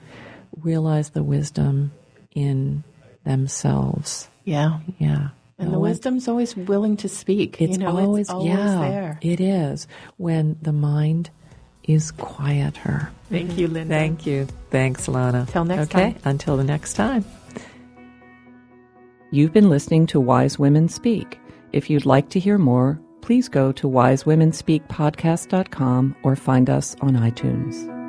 realize 0.61 1.11
the 1.11 1.25
wisdom 1.25 1.91
in 2.37 2.85
themselves. 3.25 4.29
Yeah. 4.45 4.79
Yeah. 4.99 5.31
And 5.63 5.71
No 5.71 5.77
the 5.77 5.81
one- 5.81 5.91
wisdom's 5.91 6.27
always 6.29 6.57
willing 6.57 6.97
to 6.99 7.09
speak. 7.09 7.61
it's 7.63 7.79
you 7.79 7.85
know, 7.85 7.97
always, 7.97 8.23
it's 8.23 8.31
always 8.31 8.49
yeah, 8.49 8.79
there. 8.81 9.19
it 9.23 9.41
is 9.41 9.87
when 10.17 10.57
the 10.61 10.73
mind 10.73 11.31
is 11.85 12.11
quieter. 12.11 13.11
Thank 13.31 13.57
you, 13.57 13.69
Linda. 13.69 13.95
Thank 13.95 14.27
you. 14.27 14.47
Thanks, 14.71 15.07
Lana. 15.09 15.47
Till 15.49 15.65
next 15.65 15.95
okay, 15.95 16.13
time. 16.13 16.21
until 16.25 16.57
the 16.57 16.65
next 16.65 16.95
time. 16.95 17.25
You've 19.31 19.53
been 19.53 19.71
listening 19.71 20.07
to 20.09 20.19
Wise 20.21 20.59
Women 20.59 20.89
Speak. 20.89 21.39
If 21.73 21.89
you'd 21.89 22.05
like 22.07 22.29
to 22.31 22.41
hear 22.41 22.59
more, 22.59 23.01
please 23.23 23.49
go 23.49 23.71
to 23.73 23.89
wisewomenspeakpodcast.com 23.89 26.17
or 26.23 26.37
find 26.37 26.69
us 26.69 26.95
on 27.01 27.15
iTunes. 27.15 28.02